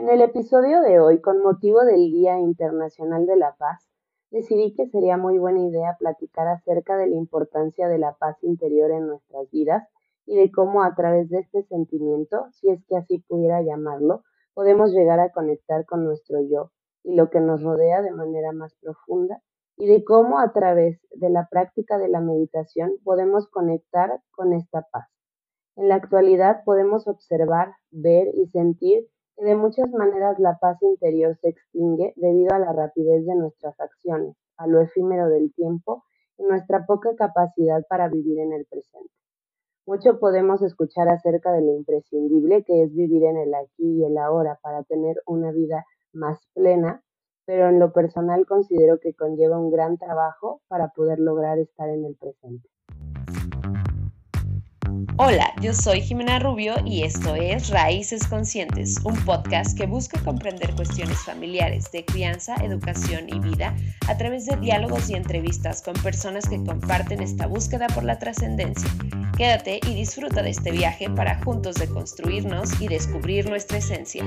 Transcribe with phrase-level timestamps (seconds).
[0.00, 3.86] En el episodio de hoy, con motivo del Día Internacional de la Paz,
[4.30, 8.90] decidí que sería muy buena idea platicar acerca de la importancia de la paz interior
[8.92, 9.86] en nuestras vidas
[10.24, 14.22] y de cómo a través de este sentimiento, si es que así pudiera llamarlo,
[14.54, 16.70] podemos llegar a conectar con nuestro yo
[17.04, 19.42] y lo que nos rodea de manera más profunda
[19.76, 24.80] y de cómo a través de la práctica de la meditación podemos conectar con esta
[24.90, 25.10] paz.
[25.76, 29.06] En la actualidad podemos observar, ver y sentir
[29.40, 34.36] de muchas maneras la paz interior se extingue debido a la rapidez de nuestras acciones,
[34.58, 36.04] a lo efímero del tiempo
[36.36, 39.12] y nuestra poca capacidad para vivir en el presente.
[39.86, 44.18] Mucho podemos escuchar acerca de lo imprescindible que es vivir en el aquí y el
[44.18, 47.02] ahora para tener una vida más plena,
[47.46, 52.04] pero en lo personal considero que conlleva un gran trabajo para poder lograr estar en
[52.04, 52.68] el presente.
[55.22, 60.74] Hola, yo soy Jimena Rubio y esto es Raíces Conscientes, un podcast que busca comprender
[60.74, 63.76] cuestiones familiares de crianza, educación y vida
[64.08, 68.88] a través de diálogos y entrevistas con personas que comparten esta búsqueda por la trascendencia.
[69.36, 74.24] Quédate y disfruta de este viaje para juntos deconstruirnos y descubrir nuestra esencia.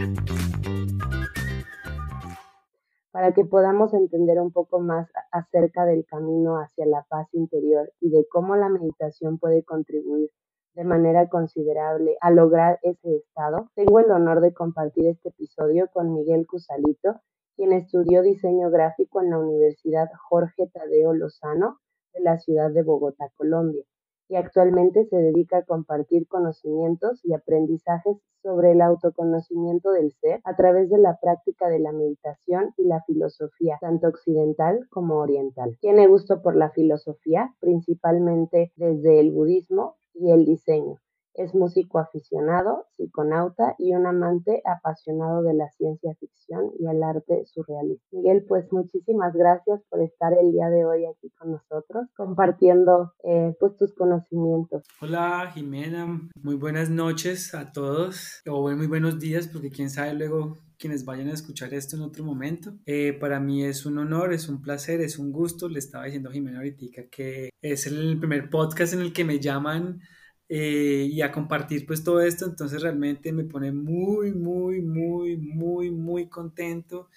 [3.09, 8.11] Para que podamos entender un poco más acerca del camino hacia la paz interior y
[8.11, 10.29] de cómo la meditación puede contribuir
[10.73, 16.13] de manera considerable a lograr ese estado, tengo el honor de compartir este episodio con
[16.13, 17.21] Miguel Cusalito,
[17.55, 21.77] quien estudió diseño gráfico en la Universidad Jorge Tadeo Lozano
[22.13, 23.83] de la ciudad de Bogotá, Colombia,
[24.29, 30.55] y actualmente se dedica a compartir conocimientos y aprendizajes sobre el autoconocimiento del ser a
[30.55, 35.77] través de la práctica de la meditación y la filosofía, tanto occidental como oriental.
[35.81, 40.99] Tiene gusto por la filosofía, principalmente desde el budismo, y el diseño.
[41.35, 47.43] Es músico aficionado, psiconauta y un amante apasionado de la ciencia ficción y el arte
[47.47, 48.05] surrealista.
[48.11, 53.55] Miguel, pues muchísimas gracias por estar el día de hoy aquí con nosotros, compartiendo eh,
[53.59, 54.83] pues tus conocimientos.
[55.01, 60.59] Hola Jimena, muy buenas noches a todos, o muy buenos días, porque quién sabe luego
[60.83, 62.77] quienes vayan a escuchar esto en otro momento.
[62.85, 65.69] Eh, para mí es un honor, es un placer, es un gusto.
[65.69, 69.39] Le estaba diciendo a Jimena ahorita que es el primer podcast en el que me
[69.39, 70.01] llaman
[70.49, 72.45] eh, y a compartir pues todo esto.
[72.45, 77.07] Entonces realmente me pone muy, muy, muy, muy, muy contento.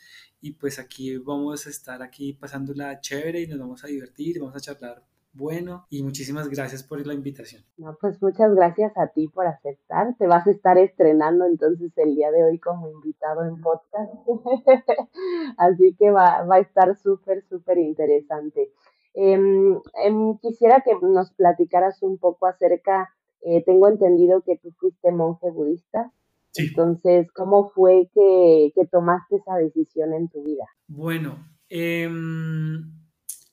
[0.40, 4.54] Y pues aquí vamos a estar aquí pasándola chévere y nos vamos a divertir, vamos
[4.54, 5.02] a charlar
[5.36, 7.62] bueno y muchísimas gracias por la invitación.
[7.76, 10.14] No, pues muchas gracias a ti por aceptar.
[10.18, 14.12] Te vas a estar estrenando entonces el día de hoy como invitado en podcast.
[15.58, 18.72] Así que va, va a estar súper, súper interesante.
[19.14, 25.10] Em, em, quisiera que nos platicaras un poco acerca, eh, tengo entendido que tú fuiste
[25.12, 26.12] monje budista.
[26.50, 26.68] Sí.
[26.68, 30.64] Entonces, ¿cómo fue que, que tomaste esa decisión en tu vida?
[30.88, 32.08] Bueno, eh,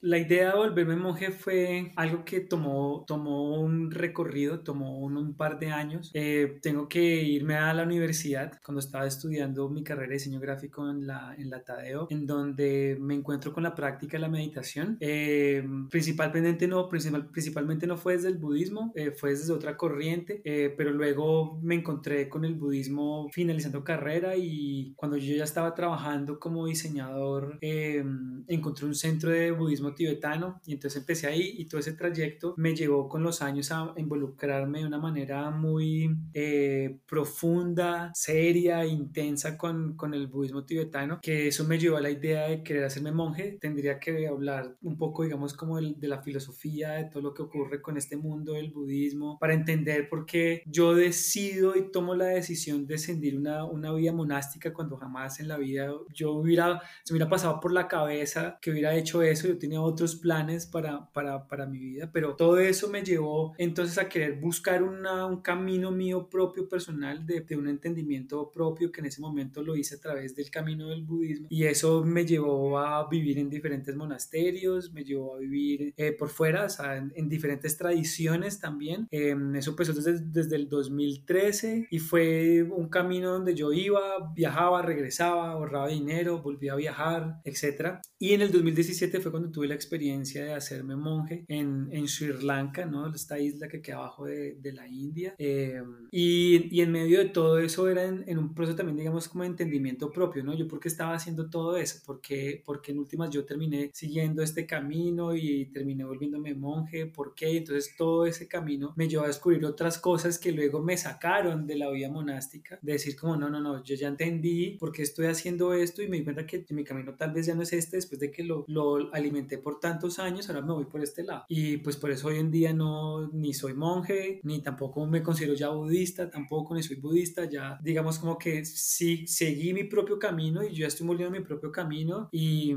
[0.03, 5.57] la idea de volverme monje fue algo que tomó, tomó un recorrido, tomó un, par
[5.57, 6.11] de años.
[6.13, 10.89] Eh, tengo que irme a la universidad cuando estaba estudiando mi carrera de diseño gráfico
[10.89, 14.97] en la, en la Tadeo, en donde me encuentro con la práctica de la meditación.
[14.99, 20.41] Eh, principalmente, no, principal, principalmente no fue desde el budismo, eh, fue desde otra corriente,
[20.75, 26.39] pero luego me encontré con el budismo finalizando carrera y cuando yo ya estaba trabajando
[26.39, 31.93] como diseñador, encontré un centro de budismo tibetano y entonces empecé ahí y todo ese
[31.93, 38.85] trayecto me llevó con los años a involucrarme de una manera muy eh, profunda, seria,
[38.85, 42.85] intensa con, con el budismo tibetano, que eso me llevó a la idea de querer
[42.85, 43.57] hacerme monje.
[43.59, 47.81] Tendría que hablar un poco, digamos, como de la filosofía, de todo lo que ocurre
[47.81, 52.85] con este mundo del budismo, para entender por qué yo decido y tomo la decisión
[52.85, 57.29] de ascendir una, una vida monástica cuando jamás en la vida yo hubiera, se hubiera
[57.29, 59.47] pasado por la cabeza que hubiera hecho eso.
[59.47, 63.97] Yo tenía otros planes para, para, para, mi vida, pero todo eso me llevó entonces
[63.97, 68.99] a querer buscar una, un camino mío propio personal de, de, un entendimiento propio que
[68.99, 72.80] en ese momento lo hice a través del camino del budismo y eso me llevó
[72.80, 77.30] a vivir en diferentes monasterios, me llevó a vivir eh, por fuera, o sea, en,
[77.30, 79.07] diferentes tradiciones también.
[79.12, 84.01] Eh, eso empezó desde, desde el 2013 y fue un camino donde yo iba,
[84.35, 88.00] viajaba, regresaba, ahorraba dinero, volvía a viajar, etc.
[88.19, 92.07] Y en el 2017 fue cuando tuve la la experiencia de hacerme monje en, en
[92.07, 93.13] Sri Lanka, ¿no?
[93.13, 95.33] Esta isla que queda abajo de, de la India.
[95.37, 95.81] Eh,
[96.11, 99.43] y, y, en medio de todo eso era en, en, un proceso también, digamos, como
[99.43, 100.53] de entendimiento propio, ¿no?
[100.53, 104.65] Yo por qué estaba haciendo todo eso, porque, porque en últimas yo terminé siguiendo este
[104.65, 107.57] camino y terminé volviéndome monje, ¿por qué?
[107.57, 111.77] Entonces todo ese camino me llevó a descubrir otras cosas que luego me sacaron de
[111.77, 115.25] la vida monástica, de decir como, no, no, no, yo ya entendí por qué estoy
[115.25, 117.97] haciendo esto y me di cuenta que mi camino tal vez ya no es este
[117.97, 121.45] después de que lo, lo alimenté por tantos años, ahora me voy por este lado.
[121.48, 125.54] Y pues por eso hoy en día no, ni soy monje, ni tampoco me considero
[125.54, 130.63] ya budista, tampoco ni soy budista, ya digamos como que sí, seguí mi propio camino
[130.63, 132.75] y yo ya estoy volviendo mi propio camino y,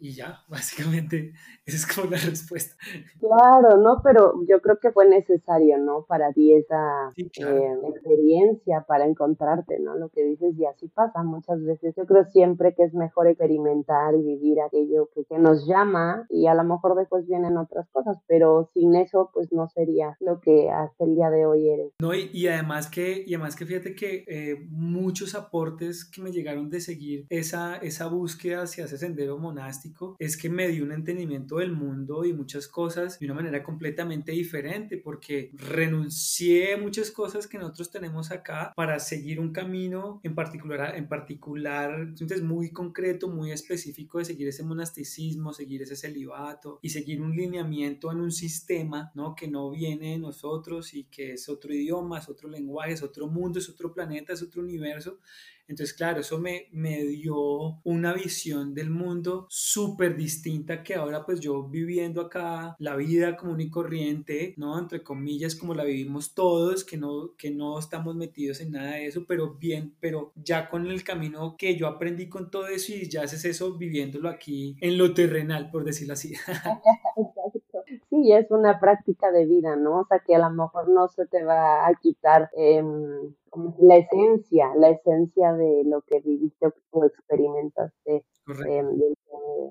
[0.00, 1.34] y ya, básicamente
[1.66, 2.74] esa es como la respuesta.
[3.20, 4.00] Claro, ¿no?
[4.02, 6.04] Pero yo creo que fue necesario, ¿no?
[6.06, 9.96] Para ti esa eh, experiencia, para encontrarte, ¿no?
[9.96, 11.94] Lo que dices y así pasa muchas veces.
[11.96, 16.46] Yo creo siempre que es mejor experimentar y vivir aquello que, que nos llama y
[16.46, 20.70] a lo mejor después vienen otras cosas, pero sin eso pues no sería lo que
[20.70, 21.92] hasta el día de hoy eres.
[22.00, 26.32] No, y, y además que, y además que fíjate que eh, muchos aportes que me
[26.32, 30.92] llegaron de seguir esa, esa búsqueda hacia ese sendero monástico es que me dio un
[30.92, 37.10] entendimiento del mundo y muchas cosas de una manera completamente diferente porque renuncié a muchas
[37.10, 42.70] cosas que nosotros tenemos acá para seguir un camino en particular, en particular, entonces muy
[42.70, 48.20] concreto, muy específico de seguir ese monasticismo, seguir ese celibato y seguir un lineamiento en
[48.20, 49.34] un sistema, ¿no?
[49.34, 53.26] Que no viene de nosotros y que es otro idioma, es otro lenguaje, es otro
[53.26, 55.18] mundo, es otro planeta, es otro universo
[55.68, 61.40] entonces, claro, eso me, me dio una visión del mundo súper distinta que ahora pues
[61.40, 64.78] yo viviendo acá la vida común y corriente, ¿no?
[64.78, 69.06] Entre comillas, como la vivimos todos, que no, que no estamos metidos en nada de
[69.06, 73.08] eso, pero bien, pero ya con el camino que yo aprendí con todo eso y
[73.08, 76.34] ya haces eso viviéndolo aquí en lo terrenal, por decirlo así.
[78.10, 80.00] Sí, es una práctica de vida, ¿no?
[80.00, 82.82] O sea, que a lo mejor no se te va a quitar eh,
[83.78, 88.24] la esencia, la esencia de lo que viviste o experimentaste
[88.66, 89.14] eh, de,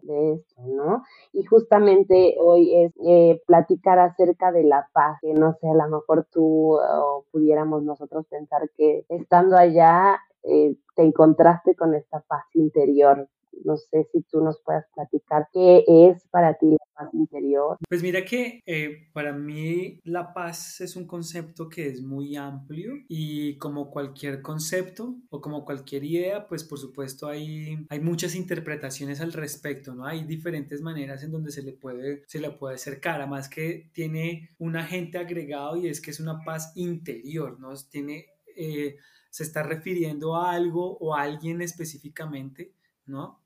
[0.04, 1.04] de, esto, ¿no?
[1.34, 5.88] Y justamente hoy es eh, platicar acerca de la paz, que no sé, a lo
[5.90, 12.46] mejor tú o pudiéramos nosotros pensar que estando allá eh, te encontraste con esta paz
[12.54, 13.28] interior,
[13.64, 17.78] no sé si tú nos puedas platicar qué es para ti la paz interior.
[17.88, 22.94] Pues mira que eh, para mí la paz es un concepto que es muy amplio
[23.08, 29.22] y como cualquier concepto o como cualquier idea, pues por supuesto hay, hay muchas interpretaciones
[29.22, 30.06] al respecto, ¿no?
[30.06, 34.50] Hay diferentes maneras en donde se le puede, se le puede acercar, además que tiene
[34.58, 37.74] un agente agregado y es que es una paz interior, ¿no?
[37.90, 38.28] Tiene...
[38.56, 38.98] Eh,
[39.32, 42.76] se está refiriendo a algo o a alguien específicamente,
[43.06, 43.41] ¿no?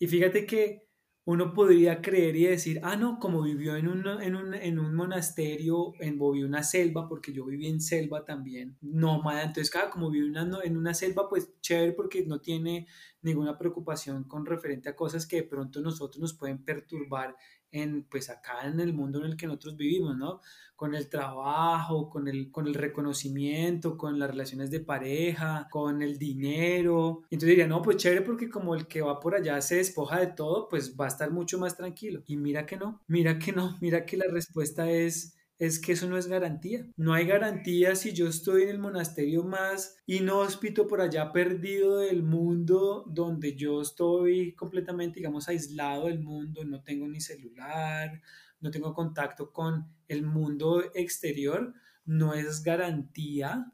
[0.00, 0.88] Y fíjate que
[1.26, 4.94] uno podría creer y decir, ah, no, como vivió en un, en un, en un
[4.94, 10.10] monasterio, en, vivió una selva, porque yo viví en selva también, nómada, entonces, cada como
[10.10, 12.86] vivió una, en una selva, pues chévere porque no tiene
[13.20, 17.36] ninguna preocupación con referente a cosas que de pronto nosotros nos pueden perturbar
[17.72, 20.40] en, pues acá en el mundo en el que nosotros vivimos, ¿no?
[20.76, 26.18] Con el trabajo, con el, con el reconocimiento, con las relaciones de pareja, con el
[26.18, 27.22] dinero.
[27.24, 30.28] Entonces diría, no, pues chévere porque como el que va por allá se despoja de
[30.28, 32.22] todo, pues va a estar mucho más tranquilo.
[32.26, 36.08] Y mira que no, mira que no, mira que la respuesta es es que eso
[36.08, 36.88] no es garantía.
[36.96, 42.22] No hay garantía si yo estoy en el monasterio más inhóspito por allá perdido del
[42.22, 48.22] mundo, donde yo estoy completamente, digamos, aislado del mundo, no tengo ni celular,
[48.58, 51.74] no tengo contacto con el mundo exterior,
[52.06, 53.70] no es garantía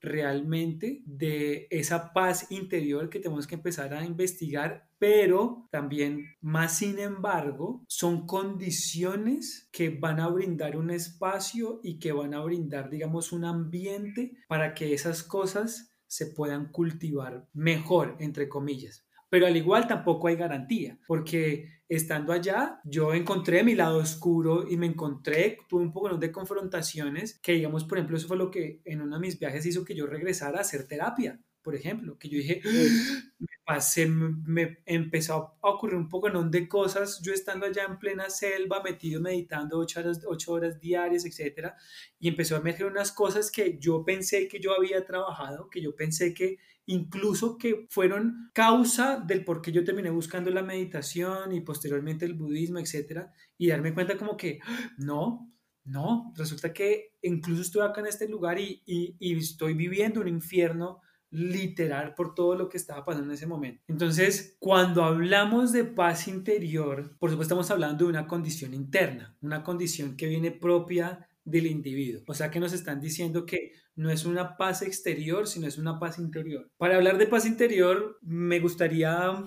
[0.00, 6.98] realmente de esa paz interior que tenemos que empezar a investigar, pero también, más sin
[6.98, 13.32] embargo, son condiciones que van a brindar un espacio y que van a brindar, digamos,
[13.32, 19.06] un ambiente para que esas cosas se puedan cultivar mejor, entre comillas.
[19.28, 24.76] Pero al igual tampoco hay garantía, porque estando allá, yo encontré mi lado oscuro y
[24.76, 28.80] me encontré, tuve un poco de confrontaciones, que digamos, por ejemplo, eso fue lo que
[28.84, 32.28] en uno de mis viajes hizo que yo regresara a hacer terapia, por ejemplo, que
[32.28, 32.60] yo dije,
[33.38, 38.28] me pasé, me empezó a ocurrir un poco de cosas, yo estando allá en plena
[38.30, 41.76] selva, metido meditando ocho horas, ocho horas diarias, etcétera,
[42.18, 45.94] y empezó a meter unas cosas que yo pensé que yo había trabajado, que yo
[45.94, 51.60] pensé que incluso que fueron causa del por qué yo terminé buscando la meditación y
[51.60, 54.58] posteriormente el budismo, etcétera, y darme cuenta como que
[54.98, 55.52] no,
[55.84, 60.28] no, resulta que incluso estoy acá en este lugar y, y, y estoy viviendo un
[60.28, 63.82] infierno literal por todo lo que estaba pasando en ese momento.
[63.88, 69.62] Entonces, cuando hablamos de paz interior, por supuesto estamos hablando de una condición interna, una
[69.62, 72.22] condición que viene propia del individuo.
[72.26, 75.98] O sea que nos están diciendo que no es una paz exterior, sino es una
[75.98, 76.70] paz interior.
[76.78, 79.44] Para hablar de paz interior, me gustaría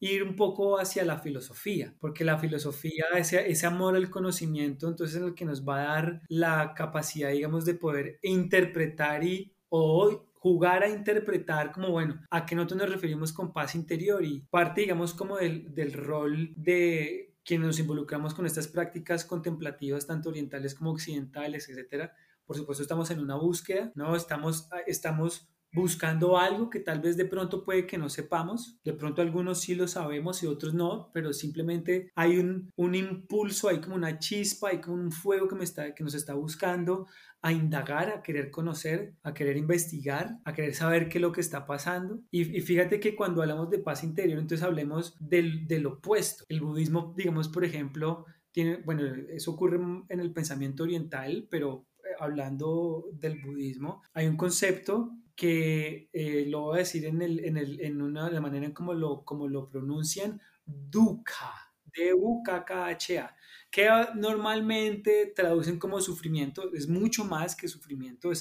[0.00, 5.16] ir un poco hacia la filosofía, porque la filosofía, ese, ese amor al conocimiento, entonces
[5.16, 10.26] es el que nos va a dar la capacidad, digamos, de poder interpretar y o
[10.46, 14.82] jugar a interpretar como, bueno, a qué nosotros nos referimos con paz interior y parte,
[14.82, 20.76] digamos, como del, del rol de quienes nos involucramos con estas prácticas contemplativas, tanto orientales
[20.76, 24.14] como occidentales, etcétera, por supuesto estamos en una búsqueda, ¿no?
[24.14, 29.20] Estamos, estamos buscando algo que tal vez de pronto puede que no sepamos, de pronto
[29.20, 33.94] algunos sí lo sabemos y otros no, pero simplemente hay un, un impulso, hay como
[33.94, 37.06] una chispa, hay como un fuego que, me está, que nos está buscando
[37.42, 41.42] a indagar, a querer conocer, a querer investigar, a querer saber qué es lo que
[41.42, 42.20] está pasando.
[42.30, 46.44] Y, fíjate que cuando hablamos de paz interior, entonces hablemos del, del opuesto.
[46.48, 49.78] El budismo, digamos, por ejemplo, tiene, bueno, eso ocurre
[50.08, 51.86] en el pensamiento oriental, pero
[52.18, 57.58] hablando del budismo, hay un concepto que eh, lo voy a decir en, el, en,
[57.58, 61.52] el, en una, la manera como lo, como lo pronuncian, dukkha,
[61.94, 63.36] D-U-K-K-H-A,
[63.70, 68.32] que normalmente traducen como sufrimiento, es mucho más que sufrimiento, o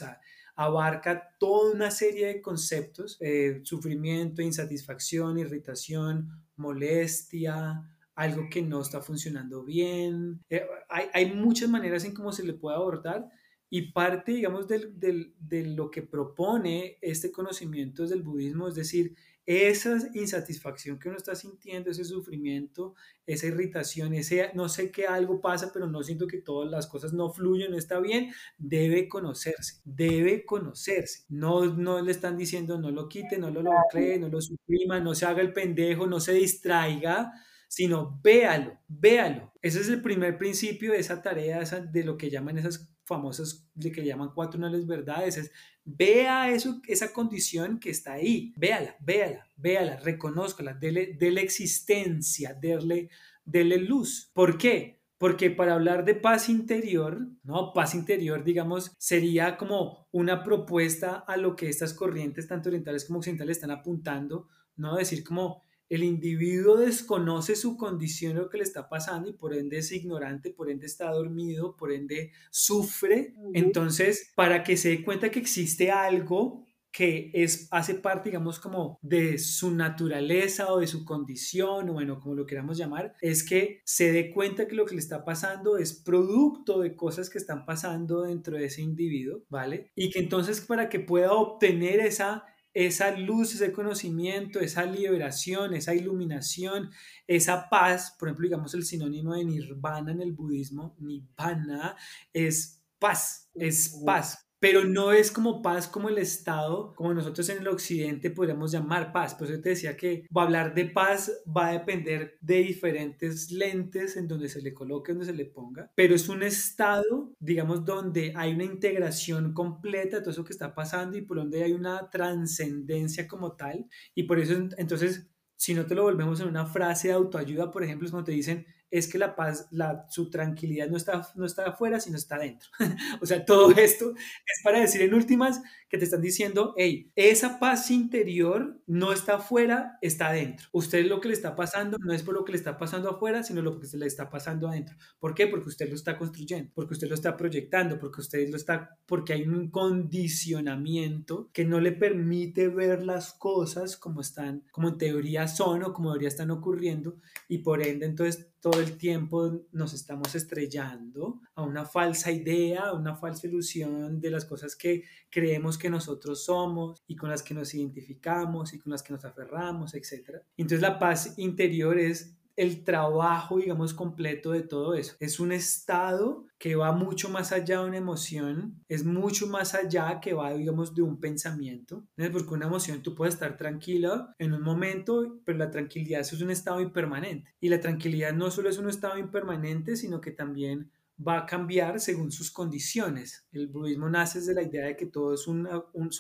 [0.55, 7.83] abarca toda una serie de conceptos, eh, sufrimiento, insatisfacción, irritación, molestia,
[8.15, 10.41] algo que no está funcionando bien.
[10.49, 13.29] Eh, hay, hay, muchas maneras en cómo se le puede abordar
[13.69, 19.97] y parte, digamos, de lo que propone este conocimiento desde el budismo, es decir, esa
[20.13, 22.95] insatisfacción que uno está sintiendo, ese sufrimiento,
[23.27, 27.13] esa irritación, ese no sé qué algo pasa, pero no siento que todas las cosas
[27.13, 31.25] no fluyen, no está bien, debe conocerse, debe conocerse.
[31.29, 35.13] No, no le están diciendo no lo quite, no lo cree, no lo suprima, no
[35.13, 37.31] se haga el pendejo, no se distraiga,
[37.67, 39.53] sino véalo, véalo.
[39.61, 43.91] Ese es el primer principio de esa tarea, de lo que llaman esas famosas de
[43.91, 45.51] que llaman cuatro nobles verdades, es
[45.85, 53.09] vea eso, esa condición que está ahí, véala, véala, véala, reconózcala, dele, dele existencia, dele,
[53.45, 54.31] dele luz.
[54.33, 54.99] ¿Por qué?
[55.17, 57.71] Porque para hablar de paz interior, ¿no?
[57.73, 63.19] Paz interior, digamos, sería como una propuesta a lo que estas corrientes, tanto orientales como
[63.19, 64.97] occidentales, están apuntando, ¿no?
[64.97, 69.77] Decir como el individuo desconoce su condición, lo que le está pasando y por ende
[69.77, 73.33] es ignorante, por ende está dormido, por ende sufre.
[73.53, 76.65] Entonces, para que se dé cuenta que existe algo
[76.95, 82.21] que es, hace parte, digamos, como de su naturaleza o de su condición, o bueno,
[82.21, 85.77] como lo queramos llamar, es que se dé cuenta que lo que le está pasando
[85.77, 89.91] es producto de cosas que están pasando dentro de ese individuo, ¿vale?
[89.93, 92.45] Y que entonces para que pueda obtener esa
[92.75, 96.91] esa luz, ese conocimiento, esa liberación, esa iluminación,
[97.25, 101.95] esa paz, por ejemplo, digamos el sinónimo de nirvana en el budismo, nibbana,
[102.33, 107.59] es paz, es paz pero no es como paz como el Estado, como nosotros en
[107.59, 109.35] el occidente podríamos llamar paz.
[109.35, 114.27] Por eso te decía que hablar de paz va a depender de diferentes lentes en
[114.27, 118.53] donde se le coloque, donde se le ponga, pero es un estado, digamos, donde hay
[118.53, 123.27] una integración completa de todo eso que está pasando y por donde hay una trascendencia
[123.27, 123.85] como tal.
[124.15, 127.83] Y por eso, entonces, si no te lo volvemos en una frase de autoayuda, por
[127.83, 131.45] ejemplo, es cuando te dicen, es que la paz, la, su tranquilidad no está, no
[131.45, 132.69] está afuera, sino está adentro.
[133.21, 135.61] o sea, todo esto es para decir en últimas
[135.95, 140.67] que te están diciendo, hey, esa paz interior no está afuera, está adentro.
[140.73, 143.43] Usted lo que le está pasando no es por lo que le está pasando afuera,
[143.43, 144.97] sino lo que se le está pasando adentro.
[145.19, 145.47] ¿Por qué?
[145.47, 149.31] Porque usted lo está construyendo, porque usted lo está proyectando, porque usted lo está, porque
[149.31, 155.47] hay un condicionamiento que no le permite ver las cosas como están, como en teoría
[155.47, 157.15] son o como debería están ocurriendo
[157.47, 162.93] y por ende entonces todo el tiempo nos estamos estrellando a una falsa idea, a
[162.93, 167.53] una falsa ilusión de las cosas que creemos que nosotros somos y con las que
[167.53, 170.41] nos identificamos y con las que nos aferramos, etc.
[170.57, 175.15] Entonces la paz interior es el trabajo, digamos, completo de todo eso.
[175.19, 180.19] Es un estado que va mucho más allá de una emoción, es mucho más allá
[180.21, 182.05] que va, digamos, de un pensamiento.
[182.31, 186.51] Porque una emoción tú puedes estar tranquila en un momento, pero la tranquilidad es un
[186.51, 187.53] estado impermanente.
[187.59, 191.99] Y la tranquilidad no solo es un estado impermanente, sino que también va a cambiar
[191.99, 193.45] según sus condiciones.
[193.51, 195.67] El budismo nace desde la idea de que todo son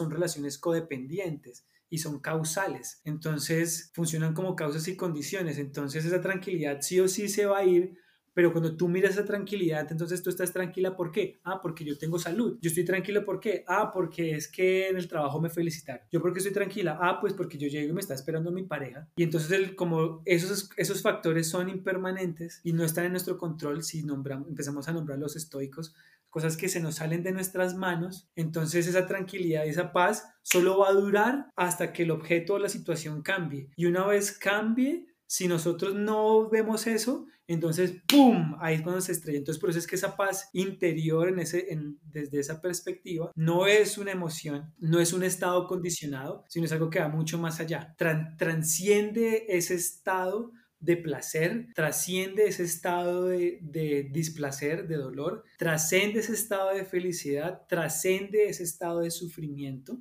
[0.09, 3.01] relaciones codependientes y son causales.
[3.03, 5.57] Entonces funcionan como causas y condiciones.
[5.57, 7.97] Entonces esa tranquilidad sí o sí se va a ir
[8.35, 11.39] pero cuando tú miras esa tranquilidad, entonces tú estás tranquila, ¿por qué?
[11.45, 12.59] Ah, porque yo tengo salud.
[12.61, 13.63] Yo estoy tranquilo, ¿por qué?
[13.65, 16.05] Ah, porque es que en el trabajo me felicitaron.
[16.11, 16.99] ¿Yo porque estoy tranquila?
[17.01, 19.07] Ah, pues porque yo llego y me está esperando mi pareja.
[19.15, 23.83] Y entonces el, como esos, esos factores son impermanentes y no están en nuestro control,
[23.83, 25.95] si nombramos, empezamos a nombrar los estoicos,
[26.35, 30.79] cosas que se nos salen de nuestras manos, entonces esa tranquilidad y esa paz solo
[30.79, 33.69] va a durar hasta que el objeto o la situación cambie.
[33.77, 38.55] Y una vez cambie, si nosotros no vemos eso, entonces, ¡pum!
[38.59, 39.37] Ahí es cuando se estrella.
[39.37, 41.67] Entonces, por eso es que esa paz interior en ese,
[42.03, 46.89] desde esa perspectiva no es una emoción, no es un estado condicionado, sino es algo
[46.89, 47.95] que va mucho más allá.
[48.37, 56.33] transciende ese estado de placer, trasciende ese estado de, de displacer, de dolor, trasciende ese
[56.33, 59.99] estado de felicidad, trasciende ese estado de sufrimiento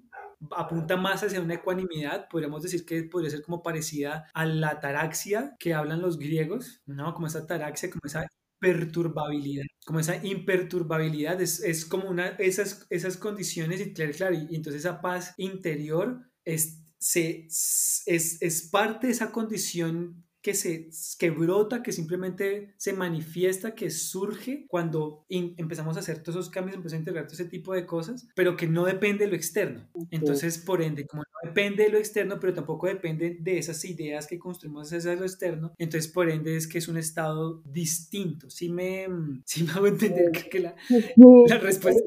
[0.50, 5.56] apunta más hacia una ecuanimidad, podríamos decir que podría ser como parecida a la taraxia
[5.58, 7.14] que hablan los griegos, ¿no?
[7.14, 8.26] Como esa taraxia, como esa
[8.58, 14.56] perturbabilidad, como esa imperturbabilidad, es, es como una, esas, esas condiciones y claro, claro, y,
[14.56, 21.30] entonces esa paz interior es, se, es, es parte de esa condición que, se, que
[21.30, 26.98] brota, que simplemente se manifiesta, que surge cuando empezamos a hacer todos esos cambios, empezamos
[26.98, 29.88] a integrar todo ese tipo de cosas, pero que no depende de lo externo.
[30.10, 34.26] Entonces, por ende, como no depende de lo externo, pero tampoco depende de esas ideas
[34.26, 38.50] que construimos hacia lo externo, entonces, por ende, es que es un estado distinto.
[38.50, 39.06] Si me,
[39.46, 40.76] si me hago entender que la,
[41.48, 42.02] la respuesta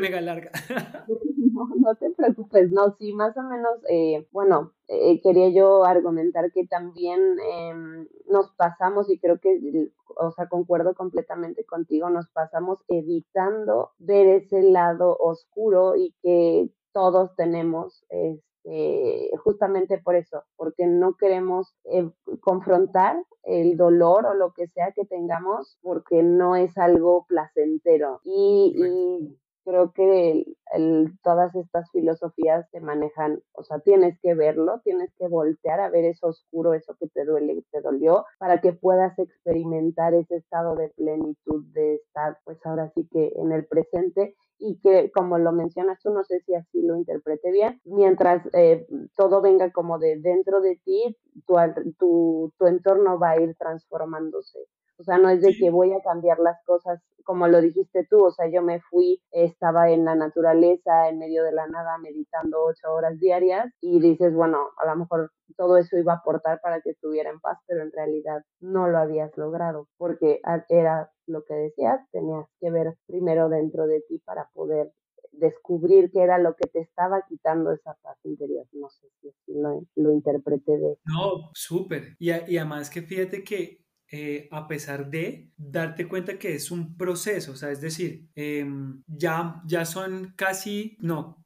[0.00, 0.50] mega larga.
[1.76, 6.66] no, te preocupes, no, sí, más o menos, eh, bueno, eh, quería yo argumentar que
[6.66, 13.92] también em, nos pasamos, y creo que, o sea, concuerdo completamente contigo, nos pasamos evitando
[13.98, 21.74] ver ese lado oscuro y que todos tenemos, este, justamente por eso, porque no queremos
[21.84, 28.20] eh, confrontar el dolor o lo que sea que tengamos porque no es algo placentero.
[28.24, 30.44] Y, y creo que
[30.74, 35.90] el, todas estas filosofías se manejan, o sea, tienes que verlo, tienes que voltear a
[35.90, 40.74] ver eso oscuro, eso que te duele, te dolió, para que puedas experimentar ese estado
[40.74, 45.52] de plenitud, de estar, pues ahora sí que en el presente y que, como lo
[45.52, 50.18] mencionas tú, no sé si así lo interprete bien, mientras eh, todo venga como de
[50.18, 51.54] dentro de ti, tu,
[51.98, 54.58] tu, tu entorno va a ir transformándose.
[54.98, 58.24] O sea, no es de que voy a cambiar las cosas como lo dijiste tú,
[58.24, 62.64] o sea, yo me fui, estaba en la naturaleza, en medio de la nada, meditando
[62.64, 66.80] ocho horas diarias y dices, bueno, a lo mejor todo eso iba a aportar para
[66.80, 71.52] que estuviera en paz, pero en realidad no lo habías logrado, porque era lo que
[71.52, 74.90] decías, tenías que ver primero dentro de ti para poder
[75.32, 78.64] descubrir qué era lo que te estaba quitando esa paz interior.
[78.72, 80.96] No sé si lo, lo interpreté de...
[81.04, 82.16] No, súper.
[82.18, 86.96] Y, y además que fíjate que eh, a pesar de darte cuenta que es un
[86.96, 91.44] proceso, o sea, es decir, em, ya, ya son casi, no,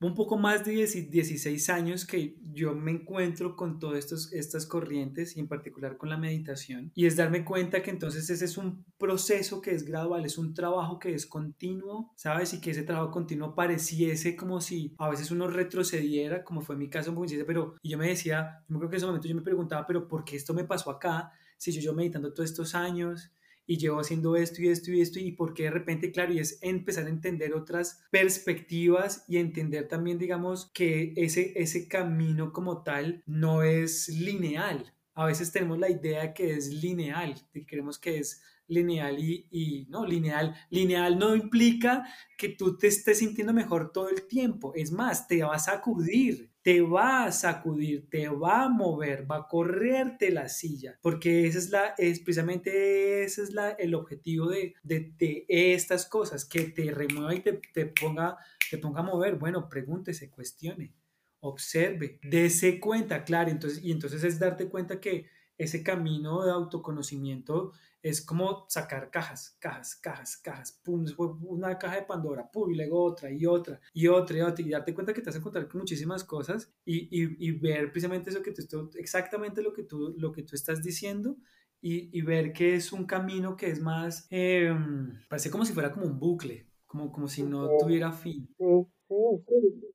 [0.00, 5.40] un poco más de 16 años que yo me encuentro con todas estas corrientes y
[5.40, 9.62] en particular con la meditación y es darme cuenta que entonces ese es un proceso
[9.62, 12.52] que es gradual, es un trabajo que es continuo, ¿sabes?
[12.52, 16.90] Y que ese trabajo continuo pareciese como si a veces uno retrocediera, como fue mi
[16.90, 17.14] caso,
[17.46, 20.06] pero y yo me decía, yo creo que en ese momento yo me preguntaba, pero
[20.08, 21.32] ¿por qué esto me pasó acá?
[21.56, 23.30] Si yo, yo meditando todos estos años
[23.66, 26.38] y llevo haciendo esto y esto y esto y por qué de repente, claro, y
[26.38, 32.82] es empezar a entender otras perspectivas y entender también, digamos, que ese, ese camino como
[32.82, 34.92] tal no es lineal.
[35.14, 39.86] A veces tenemos la idea que es lineal, que creemos que es lineal y, y,
[39.88, 40.54] no, lineal.
[40.70, 42.04] Lineal no implica
[42.36, 44.72] que tú te estés sintiendo mejor todo el tiempo.
[44.74, 49.36] Es más, te vas a sacudir, te va a sacudir, te va a mover, va
[49.36, 54.48] a correrte la silla, porque esa es la, es precisamente ese es la, el objetivo
[54.48, 58.36] de, de, estas cosas, que te remueva y te, te, ponga,
[58.68, 59.36] te ponga a mover.
[59.36, 60.92] Bueno, pregúntese, cuestione,
[61.38, 65.26] observe, dése cuenta, claro, entonces, y entonces es darte cuenta que
[65.58, 67.74] ese camino de autoconocimiento
[68.08, 71.04] es como sacar cajas, cajas, cajas, cajas, pum,
[71.42, 74.70] una caja de Pandora, pum, y luego otra, y otra, y otra, y otra, y
[74.70, 78.42] darte cuenta que te vas a encontrar con muchísimas cosas y, y, ver precisamente eso
[78.42, 81.36] que tú, exactamente lo que tú, lo que tú estás diciendo
[81.80, 85.90] y, y ver que es un camino que es más, em, parece como si fuera
[85.90, 88.48] como un bucle, como, como si no tuviera fin.
[88.56, 89.92] Sí, sí, sí.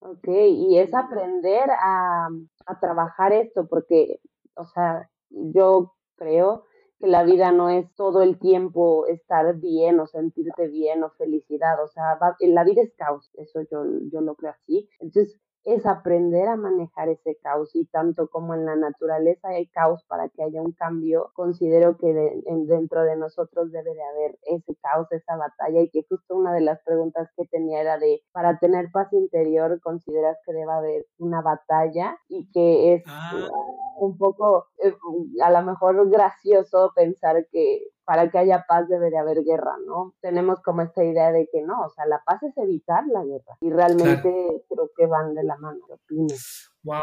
[0.00, 2.28] Ok, y es aprender a,
[2.66, 4.18] a trabajar esto, porque,
[4.56, 6.64] o sea, yo creo
[7.02, 11.82] que la vida no es todo el tiempo estar bien o sentirte bien o felicidad,
[11.82, 14.88] o sea, la vida es caos, eso yo, yo lo creo así.
[15.00, 20.04] Entonces, es aprender a manejar ese caos y tanto como en la naturaleza hay caos
[20.08, 22.12] para que haya un cambio, considero que
[22.66, 26.62] dentro de nosotros debe de haber ese caos, esa batalla y que justo una de
[26.62, 31.42] las preguntas que tenía era de, para tener paz interior, ¿consideras que debe haber una
[31.42, 33.48] batalla y que es ah.
[33.98, 34.94] un poco, eh,
[35.42, 40.14] a lo mejor gracioso pensar que para que haya paz debe de haber guerra, ¿no?
[40.20, 43.56] Tenemos como esta idea de que no, o sea, la paz es evitar la guerra
[43.60, 45.80] y realmente creo que van de la mano.
[46.82, 47.00] Wow,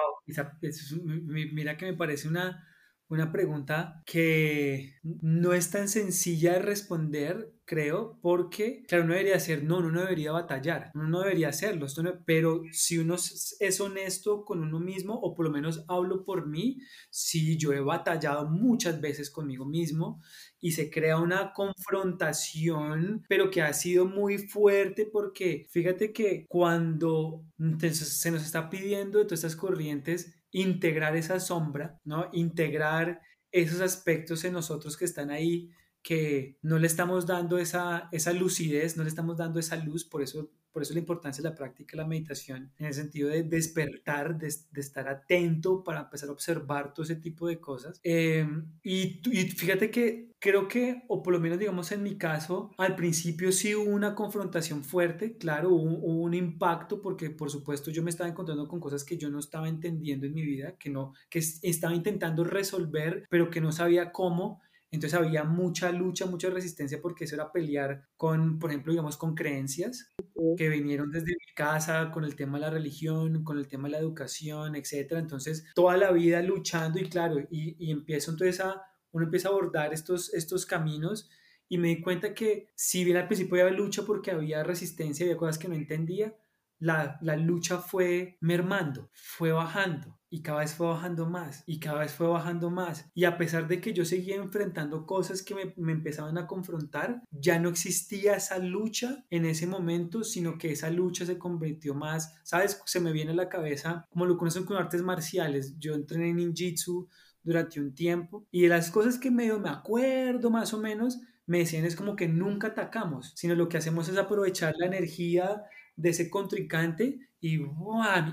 [1.54, 2.64] mira que me parece una,
[3.10, 9.64] una pregunta que no es tan sencilla de responder, creo, porque, claro, uno debería ser,
[9.64, 11.88] no, uno no debería batallar, uno no debería hacerlo,
[12.26, 16.80] pero si uno es honesto con uno mismo, o por lo menos hablo por mí,
[17.10, 20.22] si yo he batallado muchas veces conmigo mismo
[20.60, 27.44] y se crea una confrontación, pero que ha sido muy fuerte porque fíjate que cuando
[27.92, 32.30] se nos está pidiendo de todas estas corrientes, integrar esa sombra, ¿no?
[32.34, 38.34] Integrar esos aspectos en nosotros que están ahí, que no le estamos dando esa, esa
[38.34, 41.56] lucidez, no le estamos dando esa luz, por eso, por eso la importancia de la
[41.56, 46.34] práctica de la meditación, en el sentido de despertar, de, estar atento para empezar a
[46.34, 48.00] observar todo ese tipo de cosas.
[48.04, 48.48] Eh,
[48.84, 52.96] y, y fíjate que creo que, o por lo menos digamos en mi caso, al
[52.96, 58.10] principio sí hubo una confrontación fuerte, claro, hubo, un impacto porque por supuesto yo me
[58.10, 61.40] estaba encontrando con cosas que yo no estaba entendiendo en mi vida, que no, que
[61.40, 64.62] estaba intentando resolver, pero que no sabía cómo.
[64.92, 69.36] Entonces había mucha lucha, mucha resistencia porque eso era pelear con, por ejemplo, digamos, con
[69.36, 70.12] creencias
[70.58, 73.94] que vinieron desde mi casa, con el tema de la religión, con el tema de
[73.94, 75.14] la educación, etc.
[75.14, 79.52] Entonces, toda la vida luchando y claro, y, y empiezo entonces a, uno empieza a
[79.52, 81.30] abordar estos, estos caminos
[81.68, 85.38] y me di cuenta que si bien al principio había lucha porque había resistencia, había
[85.38, 86.36] cosas que no entendía,
[86.80, 92.00] la, la, lucha fue mermando, fue bajando y cada vez fue bajando más y cada
[92.00, 93.10] vez fue bajando más.
[93.14, 97.22] Y a pesar de que yo seguía enfrentando cosas que me, me, empezaban a confrontar,
[97.32, 102.40] ya no existía esa lucha en ese momento, sino que esa lucha se convirtió más,
[102.44, 102.82] ¿sabes?
[102.86, 106.38] Se me viene a la cabeza, como lo conocen con artes marciales, yo entrené en
[106.38, 107.08] ninjitsu,
[107.44, 111.60] durante un tiempo y de las cosas que medio me acuerdo más o menos, me
[111.60, 115.64] decían es como que nunca atacamos, sino lo que hacemos es aprovechar la energía
[116.00, 117.60] de ese contrincante y,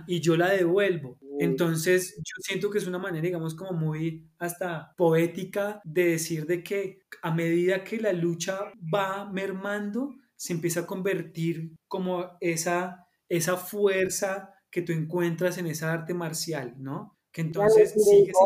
[0.06, 1.18] y yo la devuelvo.
[1.38, 6.62] Entonces yo siento que es una manera, digamos, como muy hasta poética de decir de
[6.62, 8.58] que a medida que la lucha
[8.92, 15.92] va mermando, se empieza a convertir como esa, esa fuerza que tú encuentras en esa
[15.92, 17.16] arte marcial, ¿no?
[17.32, 18.36] Que entonces sigues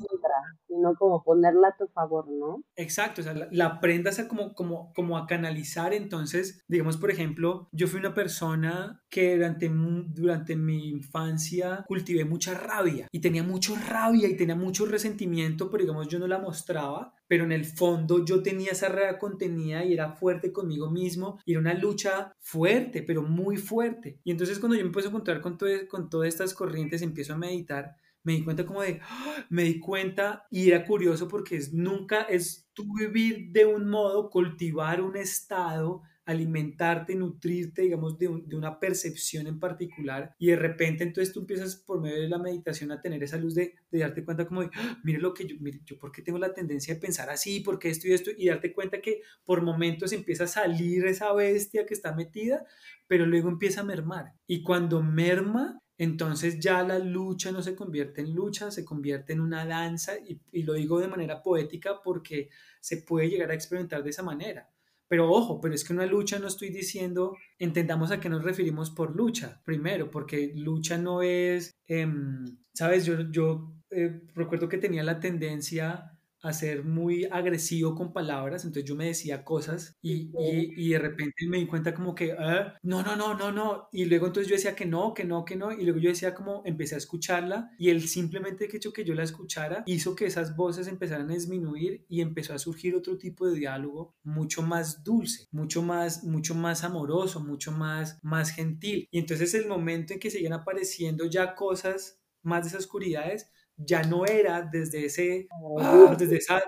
[0.81, 2.65] sino como ponerla a tu favor, ¿no?
[2.77, 7.11] Exacto, o sea, la, la aprendas a como, como, como a canalizar, entonces, digamos, por
[7.11, 13.43] ejemplo, yo fui una persona que durante, durante mi infancia cultivé mucha rabia y tenía
[13.43, 17.65] mucha rabia y tenía mucho resentimiento, pero digamos, yo no la mostraba, pero en el
[17.65, 22.33] fondo yo tenía esa rabia contenida y era fuerte conmigo mismo y era una lucha
[22.41, 24.19] fuerte, pero muy fuerte.
[24.25, 27.35] Y entonces cuando yo me empiezo a encontrar con, todo, con todas estas corrientes, empiezo
[27.35, 29.47] a meditar, me di cuenta como de, ¡ah!
[29.49, 34.31] me di cuenta y era curioso porque es, nunca es tú vivir de un modo,
[34.31, 41.33] cultivar un estado, alimentarte, nutrirte, digamos, de, una percepción en particular y de repente entonces
[41.33, 44.63] tú empiezas por medio de la meditación a tener esa luz de, darte cuenta como
[44.63, 45.01] de, ¡ah!
[45.03, 47.79] mire lo que yo, mire, yo por qué tengo la tendencia de pensar así, por
[47.79, 51.87] qué esto y esto y darte cuenta que por momentos empieza a salir esa bestia
[51.87, 52.65] que está metida,
[53.07, 58.23] pero luego empieza a mermar y cuando merma entonces ya la lucha no se convierte
[58.23, 62.49] en lucha, se convierte en una danza y, lo digo de manera poética porque
[62.81, 64.71] se puede llegar a experimentar de esa manera.
[65.09, 68.91] Pero ojo, pero es que una lucha no estoy diciendo, entendamos a qué nos referimos
[68.91, 75.03] por lucha, primero, porque lucha no es, em, sabes, yo, yo eh, recuerdo que tenía
[75.03, 80.73] la tendencia a ser muy agresivo con palabras, entonces yo me decía cosas y, y,
[80.77, 84.05] y de repente me di cuenta como que, ah, no, no, no, no, no, y
[84.07, 86.63] luego entonces yo decía que no, que no, que no, y luego yo decía como
[86.65, 90.89] empecé a escucharla y el simplemente hecho que yo la escuchara hizo que esas voces
[90.89, 95.83] empezaran a disminuir y empezó a surgir otro tipo de diálogo mucho más dulce, mucho
[95.83, 99.09] más, mucho más amoroso, mucho más, más gentil.
[99.11, 103.51] Y entonces el momento en que seguían apareciendo ya cosas más de esas oscuridades,
[103.85, 105.49] ya no era desde, ese,
[105.81, 106.63] ah, desde, esa,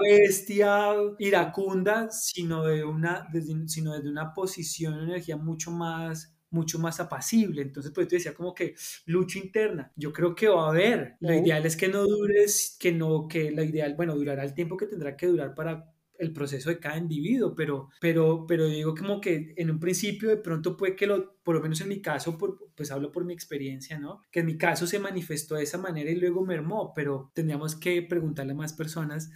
[0.00, 6.78] bestia iracunda, sino, de una, desde, sino desde una posición de energía mucho más mucho
[6.78, 7.62] más apacible.
[7.62, 8.74] Entonces, pues te decía como que
[9.06, 9.92] lucha interna.
[9.96, 11.16] Yo creo que va a haber.
[11.20, 14.76] Lo ideal es que no dures, que no, que lo ideal, bueno, durará el tiempo
[14.76, 19.20] que tendrá que durar para el proceso de cada individuo, pero, pero, pero digo como
[19.20, 22.36] que en un principio de pronto puede que lo, por lo menos en mi caso,
[22.36, 24.22] por, pues hablo por mi experiencia, ¿no?
[24.30, 28.02] Que en mi caso se manifestó de esa manera y luego mermó, pero tendríamos que
[28.02, 29.30] preguntarle a más personas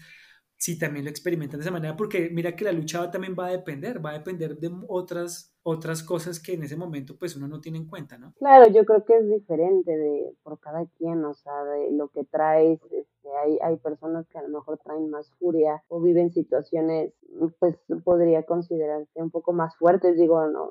[0.62, 3.50] si también lo experimentan de esa manera, porque mira que la lucha también va a
[3.50, 7.60] depender, va a depender de otras, otras cosas que en ese momento pues uno no
[7.60, 8.32] tiene en cuenta, ¿no?
[8.38, 12.22] Claro, yo creo que es diferente de por cada quien, o sea, de lo que
[12.22, 12.78] traes,
[13.44, 17.12] hay, hay personas que a lo mejor traen más furia o viven situaciones,
[17.58, 20.70] pues podría considerarse un poco más fuertes, digo, no,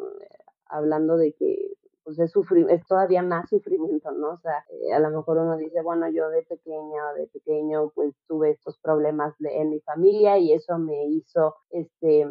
[0.66, 2.34] hablando de que pues es,
[2.70, 4.32] es todavía más sufrimiento, ¿no?
[4.32, 8.16] O sea, eh, a lo mejor uno dice, bueno, yo de pequeño, de pequeño, pues
[8.28, 12.28] tuve estos problemas de, en mi familia y eso me hizo, este,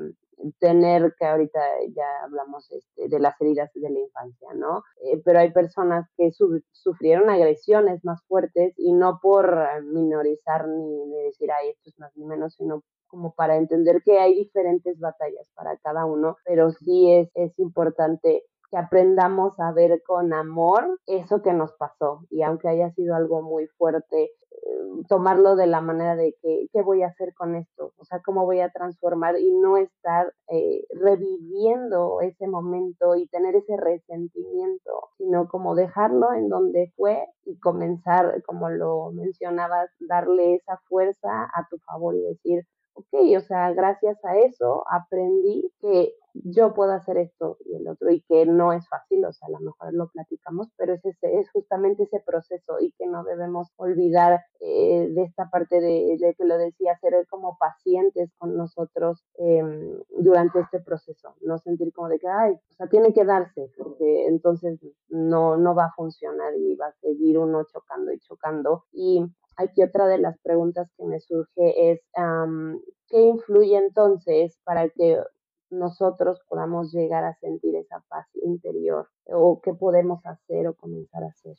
[0.59, 1.61] tener que ahorita
[1.94, 4.83] ya hablamos este, de las heridas de la infancia, ¿no?
[5.03, 6.31] Eh, pero hay personas que
[6.72, 12.24] sufrieron agresiones más fuertes y no por minorizar ni decir, ay, esto es más ni
[12.24, 17.29] menos, sino como para entender que hay diferentes batallas para cada uno, pero sí es,
[17.35, 22.90] es importante que aprendamos a ver con amor eso que nos pasó y aunque haya
[22.92, 27.35] sido algo muy fuerte, eh, tomarlo de la manera de que, ¿qué voy a hacer
[27.35, 27.92] con esto?
[27.98, 33.56] O sea, ¿cómo voy a transformar y no estar eh, reviviendo ese momento y tener
[33.56, 40.78] ese resentimiento, sino como dejarlo en donde fue y comenzar, como lo mencionabas, darle esa
[40.88, 46.74] fuerza a tu favor y decir, ok, o sea, gracias a eso aprendí que yo
[46.74, 49.60] puedo hacer esto y el otro y que no es fácil, o sea, a lo
[49.60, 54.40] mejor lo platicamos, pero es, ese, es justamente ese proceso y que no debemos olvidar
[54.60, 59.62] eh, de esta parte de, de, que lo decía, ser como pacientes con nosotros eh,
[60.18, 64.26] durante este proceso, no sentir como de que, ay, o sea, tiene que darse, porque
[64.26, 68.84] entonces no, no va a funcionar y va a seguir uno chocando y chocando.
[68.92, 69.24] Y
[69.56, 75.20] aquí otra de las preguntas que me surge es, um, ¿qué influye entonces para que
[75.70, 81.28] nosotros podamos llegar a sentir esa paz interior o qué podemos hacer o comenzar a
[81.28, 81.56] hacer.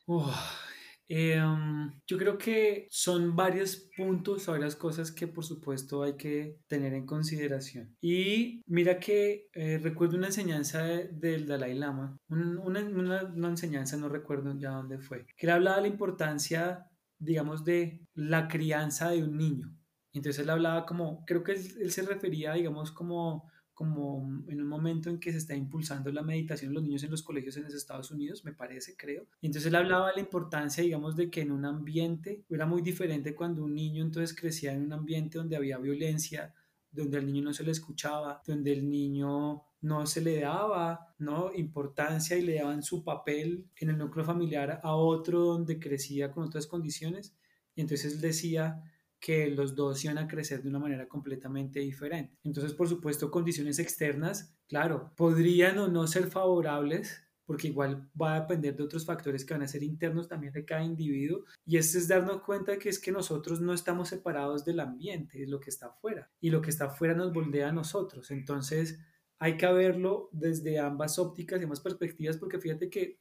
[1.14, 6.94] Em, yo creo que son varios puntos, varias cosas que por supuesto hay que tener
[6.94, 7.98] en consideración.
[8.00, 14.58] Y mira que eh, recuerdo una enseñanza del Dalai Lama, una, una, enseñanza, no recuerdo
[14.58, 16.88] ya dónde fue, que él hablaba de la importancia,
[17.20, 19.76] digamos, de la crianza de un niño.
[20.14, 25.10] Entonces él hablaba como, creo que él se refería, digamos, como como en un momento
[25.10, 28.12] en que se está impulsando la meditación los niños en los colegios en los Estados
[28.12, 29.26] Unidos, me parece, creo.
[29.42, 32.84] Y entonces él hablaba de la importancia, digamos, de que en un ambiente era muy
[32.84, 36.54] diferente cuando un niño entonces crecía en un ambiente donde había violencia,
[36.92, 41.52] donde al niño no se le escuchaba, donde el niño no se le daba ¿no?
[41.52, 46.44] importancia y le daban su papel en el núcleo familiar a otro donde crecía con
[46.44, 47.36] otras condiciones.
[47.74, 48.84] Y entonces él decía
[49.22, 52.38] que los dos iban a crecer de una manera completamente diferente.
[52.44, 58.42] Entonces, por supuesto, condiciones externas, claro, podrían o no ser favorables, porque igual va a
[58.42, 61.44] depender de otros factores que van a ser internos también de cada individuo.
[61.66, 65.50] Y este es darnos cuenta que es que nosotros no estamos separados del ambiente, es
[65.50, 66.32] lo que está afuera.
[66.40, 68.32] Y lo que está afuera nos moldea a nosotros.
[68.32, 69.00] Entonces,
[69.38, 73.20] hay que verlo desde ambas ópticas y ambas perspectivas, porque fíjate que,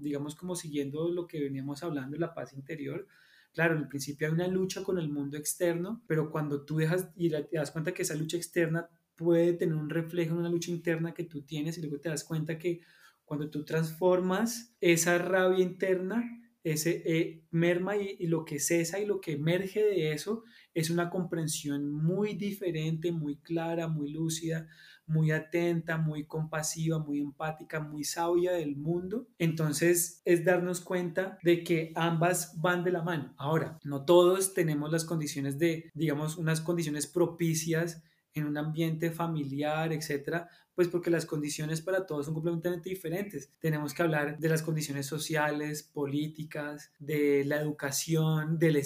[0.00, 3.06] digamos, como siguiendo lo que veníamos hablando, la paz interior,
[3.52, 7.30] Claro, el principio hay una lucha con el mundo externo, pero cuando tú dejas y
[7.30, 11.12] te das cuenta que esa lucha externa puede tener un reflejo en una lucha interna
[11.12, 12.80] que tú tienes y luego te das cuenta que
[13.24, 16.24] cuando tú transformas esa rabia interna,
[16.64, 20.42] ese eh, merma y, lo que cesa y lo que emerge de eso
[20.74, 24.68] es una comprensión muy diferente, muy clara, muy lúcida,
[25.10, 29.26] muy atenta, muy compasiva, muy empática, muy sabia del mundo.
[29.38, 33.34] Entonces es darnos cuenta de que ambas van de la mano.
[33.36, 38.02] Ahora, no todos tenemos las condiciones de, digamos, unas condiciones propicias
[38.34, 43.52] en un ambiente familiar, etcétera, pues porque las condiciones para todos son completamente diferentes.
[43.58, 48.80] Tenemos que hablar de las condiciones sociales, políticas, de la educación, del,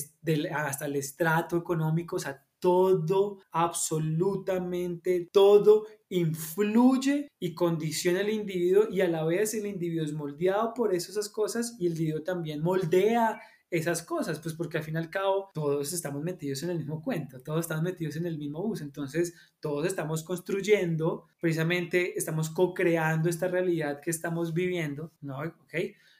[0.53, 9.03] hasta el estrato económico, o sea, todo, absolutamente todo influye y condiciona al individuo y
[9.03, 13.38] a la vez el individuo es moldeado por esas cosas y el individuo también moldea
[13.68, 17.03] esas cosas, pues porque al fin y al cabo todos estamos metidos en el mismo
[17.03, 23.29] cuento, todos estamos metidos en el mismo bus, entonces todos estamos construyendo, precisamente estamos co-creando
[23.29, 25.40] esta realidad que estamos viviendo, ¿no?
[25.40, 25.74] ¿Ok?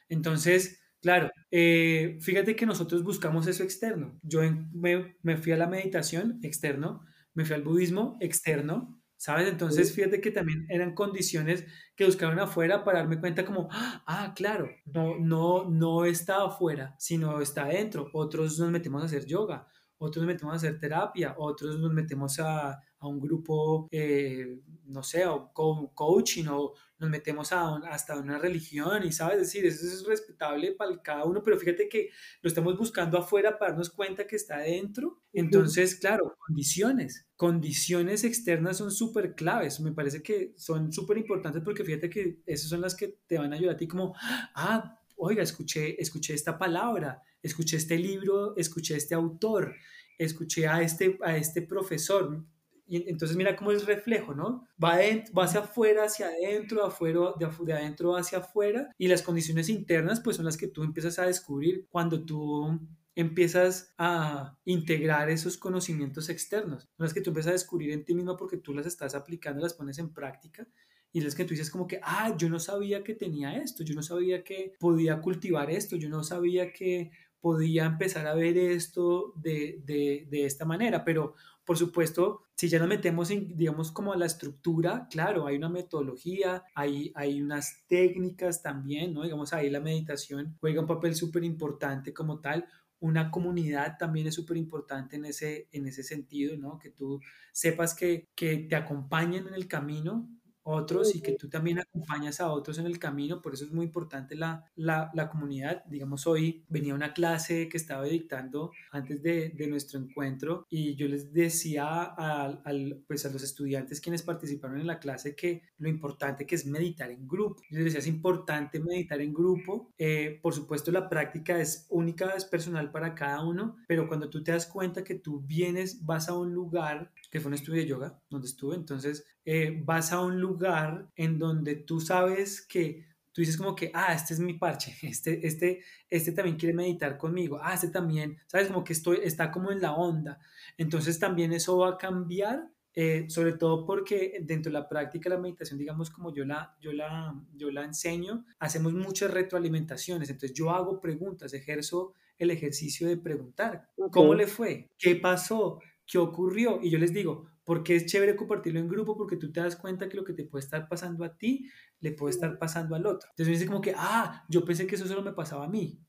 [0.09, 4.19] Entonces, Claro, eh, fíjate que nosotros buscamos eso externo.
[4.23, 4.41] Yo
[4.73, 9.47] me, me, fui a la meditación externo, me fui al budismo externo, ¿sabes?
[9.47, 11.63] Entonces fíjate que también eran condiciones
[11.95, 17.39] que buscaron afuera para darme cuenta como, ah, claro, no, no, no está afuera, sino
[17.39, 18.09] está adentro.
[18.11, 19.67] Otros nos metimos a hacer yoga,
[19.99, 25.03] otros nos metemos a hacer terapia, otros nos metemos a, a un grupo, eh, no
[25.03, 26.73] sé, o coaching o
[27.05, 31.41] nos metemos a hasta una religión y sabes decir, eso es respetable para cada uno,
[31.43, 32.09] pero fíjate que
[32.41, 35.21] lo estamos buscando afuera para darnos cuenta que está adentro.
[35.33, 41.83] Entonces, claro, condiciones, condiciones externas son súper claves, me parece que son súper importantes porque
[41.83, 44.15] fíjate que esas son las que te van a ayudar a ti como,
[44.55, 49.75] ah, oiga, escuché, escuché esta palabra, escuché este libro, escuché este autor,
[50.17, 52.45] escuché a este, a este profesor,
[52.87, 54.67] y entonces mira cómo es reflejo, ¿no?
[54.83, 54.99] Va,
[55.37, 60.19] va hacia afuera, hacia adentro, afuera, de, de, adentro hacia afuera, y las condiciones internas
[60.19, 62.79] pues son las que tú empiezas a descubrir cuando tú
[63.15, 68.13] empiezas a integrar esos conocimientos externos, son las que tú empiezas a descubrir en ti
[68.13, 70.67] mismo porque tú las estás aplicando, las pones en práctica,
[71.15, 73.95] y es que tú dices como que, ah, yo no sabía que tenía esto, yo
[73.95, 79.31] no sabía que podía cultivar esto, yo no sabía que podía empezar a ver esto
[79.37, 84.13] de, de, de esta manera, pero por supuesto, si ya nos metemos en, digamos, como
[84.13, 89.23] la estructura, claro, hay una metodología, hay, hay unas técnicas también, ¿no?
[89.23, 92.65] Digamos, ahí la meditación juega un papel súper importante como tal.
[92.99, 96.77] Una comunidad también es súper importante en ese, en ese sentido, ¿no?
[96.77, 97.19] Que tú
[97.51, 100.29] sepas que, que te acompañen en el camino,
[100.65, 103.85] otros y que tú también acompañas a otros en el camino, por eso es muy
[103.85, 105.85] importante la, la, la comunidad.
[105.85, 111.07] Digamos, hoy venía una clase que estaba dictando antes de, de nuestro encuentro y yo
[111.07, 112.61] les decía a,
[113.07, 117.11] pues a los estudiantes quienes participaron en la clase que lo importante que es meditar
[117.11, 117.61] en grupo.
[117.69, 119.93] Yo les decía, es importante meditar en grupo.
[119.97, 124.43] Eh, por supuesto, la práctica es única, es personal para cada uno, pero cuando tú
[124.43, 127.87] te das cuenta que tú vienes, vas a un lugar, que fue un estudio de
[127.87, 133.41] yoga, donde estuve, entonces eh, vas a un lugar en donde tú sabes que tú
[133.41, 137.59] dices como que, ah, este es mi parche, este, este, este también quiere meditar conmigo,
[137.61, 140.39] ah, este también, sabes, como que estoy, está como en la onda.
[140.77, 145.35] Entonces también eso va a cambiar, eh, sobre todo porque dentro de la práctica de
[145.35, 150.57] la meditación, digamos como yo la, yo, la, yo la enseño, hacemos muchas retroalimentaciones, entonces
[150.57, 154.89] yo hago preguntas, ejerzo el ejercicio de preguntar, ¿cómo le fue?
[154.97, 155.81] ¿Qué pasó?
[156.05, 156.79] ¿Qué ocurrió?
[156.81, 160.07] Y yo les digo, porque es chévere compartirlo en grupo, porque tú te das cuenta
[160.07, 161.69] que lo que te puede estar pasando a ti,
[162.05, 163.27] le puede estar pasando al otro.
[163.31, 165.99] Entonces dice como que, ah, yo pensé que eso solo me pasaba a mí.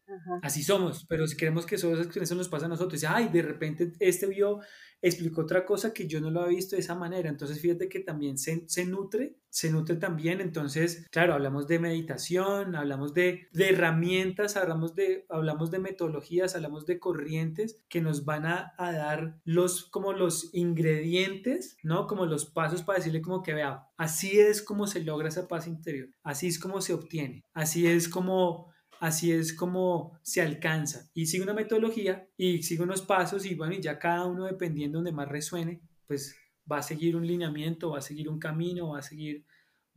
[0.42, 3.92] Así somos, pero si queremos que eso nos pasa a nosotros, y, ay, de repente
[3.98, 4.60] este vio
[5.02, 7.28] explicó otra cosa que yo no lo había visto de esa manera.
[7.28, 10.40] Entonces, fíjate que también se, se nutre, se nutre también.
[10.40, 16.86] Entonces, claro, hablamos de meditación, hablamos de, de, herramientas, hablamos de, hablamos de metodologías, hablamos
[16.86, 22.06] de corrientes que nos van a, a, dar los, como los ingredientes, ¿no?
[22.06, 25.66] Como los pasos para decirle como que vea, así es como se logra esa paz
[25.66, 31.10] interior, así es como se obtiene, así es como así es como se alcanza.
[31.14, 34.98] Y sigue una metodología y sigue unos pasos y bueno, y ya cada uno dependiendo
[34.98, 36.36] donde más resuene, pues
[36.70, 39.44] va a seguir un lineamiento, va a seguir un camino, va a seguir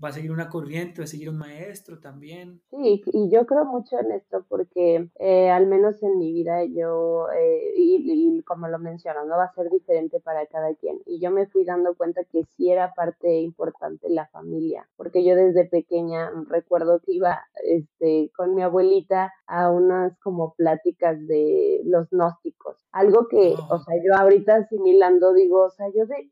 [0.04, 2.62] va a seguir una corriente, va a seguir un maestro también.
[2.70, 7.28] Sí, y yo creo mucho en esto porque eh, al menos en mi vida yo,
[7.32, 11.00] eh, y, como lo menciono, no va a ser diferente para cada quien.
[11.06, 15.36] Y yo me fui dando cuenta que sí era parte importante la familia, porque yo
[15.36, 22.10] desde pequeña recuerdo que iba este, con mi abuelita a unas como pláticas de los
[22.12, 22.78] gnósticos.
[22.92, 26.32] Algo que, o sea, yo ahorita asimilando digo, o sea, yo de,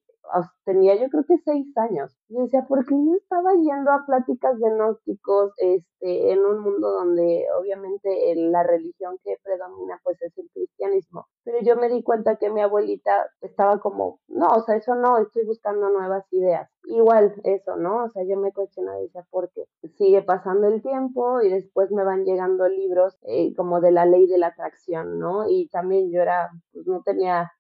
[0.64, 2.16] tenía yo creo que seis años.
[2.30, 6.92] Y decía, ¿por qué yo estaba yendo a pláticas de gnósticos este, en un mundo
[6.92, 11.28] donde obviamente la religión que predomina pues es el cristianismo?
[11.44, 15.18] Pero yo me di cuenta que mi abuelita estaba como, no, o sea, eso no,
[15.18, 16.70] estoy buscando nuevas ideas.
[16.86, 18.06] Igual eso, ¿no?
[18.06, 19.66] O sea, yo me cuestionaba y decía, ¿por qué?
[19.98, 24.28] Sigue pasando el tiempo y después me van llegando libros eh, como de la ley
[24.28, 25.50] de la atracción, ¿no?
[25.50, 27.52] Y también yo era, pues no tenía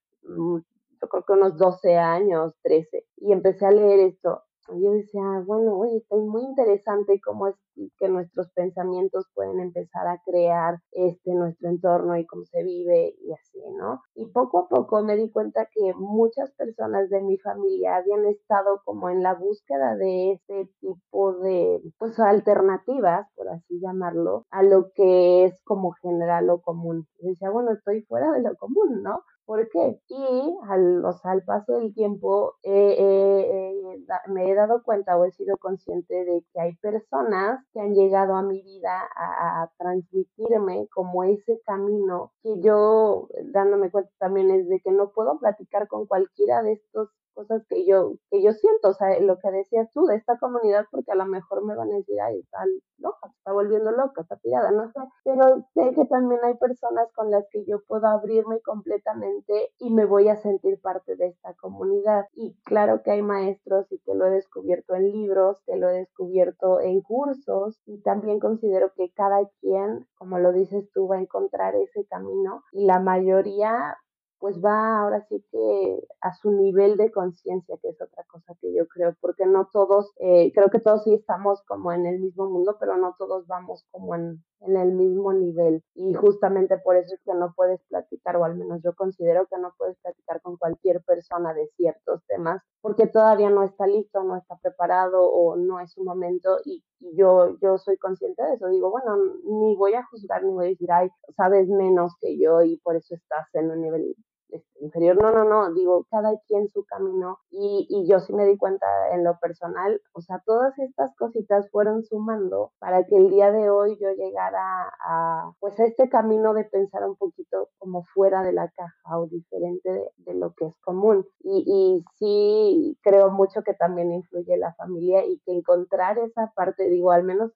[1.01, 4.43] yo creo que unos 12 años, 13, y empecé a leer esto.
[4.69, 7.55] Y yo decía, bueno, oye, está muy interesante cómo es
[7.97, 13.31] que nuestros pensamientos pueden empezar a crear este nuestro entorno y cómo se vive y
[13.31, 14.01] así, ¿no?
[14.15, 18.81] Y poco a poco me di cuenta que muchas personas de mi familia habían estado
[18.83, 24.91] como en la búsqueda de ese tipo de, pues, alternativas, por así llamarlo, a lo
[24.93, 27.07] que es como general o común.
[27.19, 29.21] Y decía, bueno, estoy fuera de lo común, ¿no?
[29.47, 30.01] ¿Por qué?
[30.10, 35.55] Y al, o sea, al paso del tiempo me he dado cuenta o he sido
[35.55, 41.62] consciente de que hay personas que han llegado a mi vida a, transmitirme como ese
[41.65, 46.73] camino que yo dándome cuenta también es de que no puedo platicar con cualquiera de
[46.73, 50.39] estos cosas que yo, que yo siento, o sea, lo que decías tú de esta
[50.39, 52.65] comunidad, porque a lo mejor me van a decir, ay, está
[52.97, 57.30] loca, está volviendo loca, está tirada, no sé, pero sé que también hay personas con
[57.30, 62.26] las que yo puedo abrirme completamente y me voy a sentir parte de esta comunidad.
[62.34, 66.00] Y claro que hay maestros y que lo he descubierto en libros, que lo he
[66.00, 71.21] descubierto en cursos y también considero que cada quien, como lo dices tú, va a
[71.21, 73.96] encontrar ese camino y la mayoría
[74.40, 78.73] pues va ahora sí que a su nivel de conciencia, que es otra cosa que
[78.73, 82.50] yo creo, porque no todos, eh, creo que todos sí estamos como en el mismo
[82.50, 85.83] mundo, pero no todos vamos como en, en el mismo nivel.
[85.93, 89.58] Y justamente por eso es que no puedes platicar, o al menos yo considero que
[89.58, 94.37] no puedes platicar con cualquier persona de ciertos temas, porque todavía no está listo, no
[94.37, 96.58] está preparado o no es su momento.
[96.65, 98.67] Y, yo, yo soy consciente de eso.
[98.69, 102.63] Digo, bueno, ni voy a juzgar, ni voy a decir, ay, sabes menos que yo
[102.63, 104.15] y por eso estás en un nivel
[104.50, 105.21] este, inferior.
[105.21, 108.85] No, no, no, digo, cada quien su camino y, y, yo sí me di cuenta
[109.13, 113.69] en lo personal, o sea, todas estas cositas fueron sumando para que el día de
[113.69, 118.54] hoy yo llegara a, pues a este camino de pensar un poquito como fuera de
[118.54, 121.25] la caja o diferente de, de lo que es común.
[121.39, 126.89] Y, y sí creo mucho que también influye la familia y que encontrar esa parte,
[126.89, 127.52] digo, al menos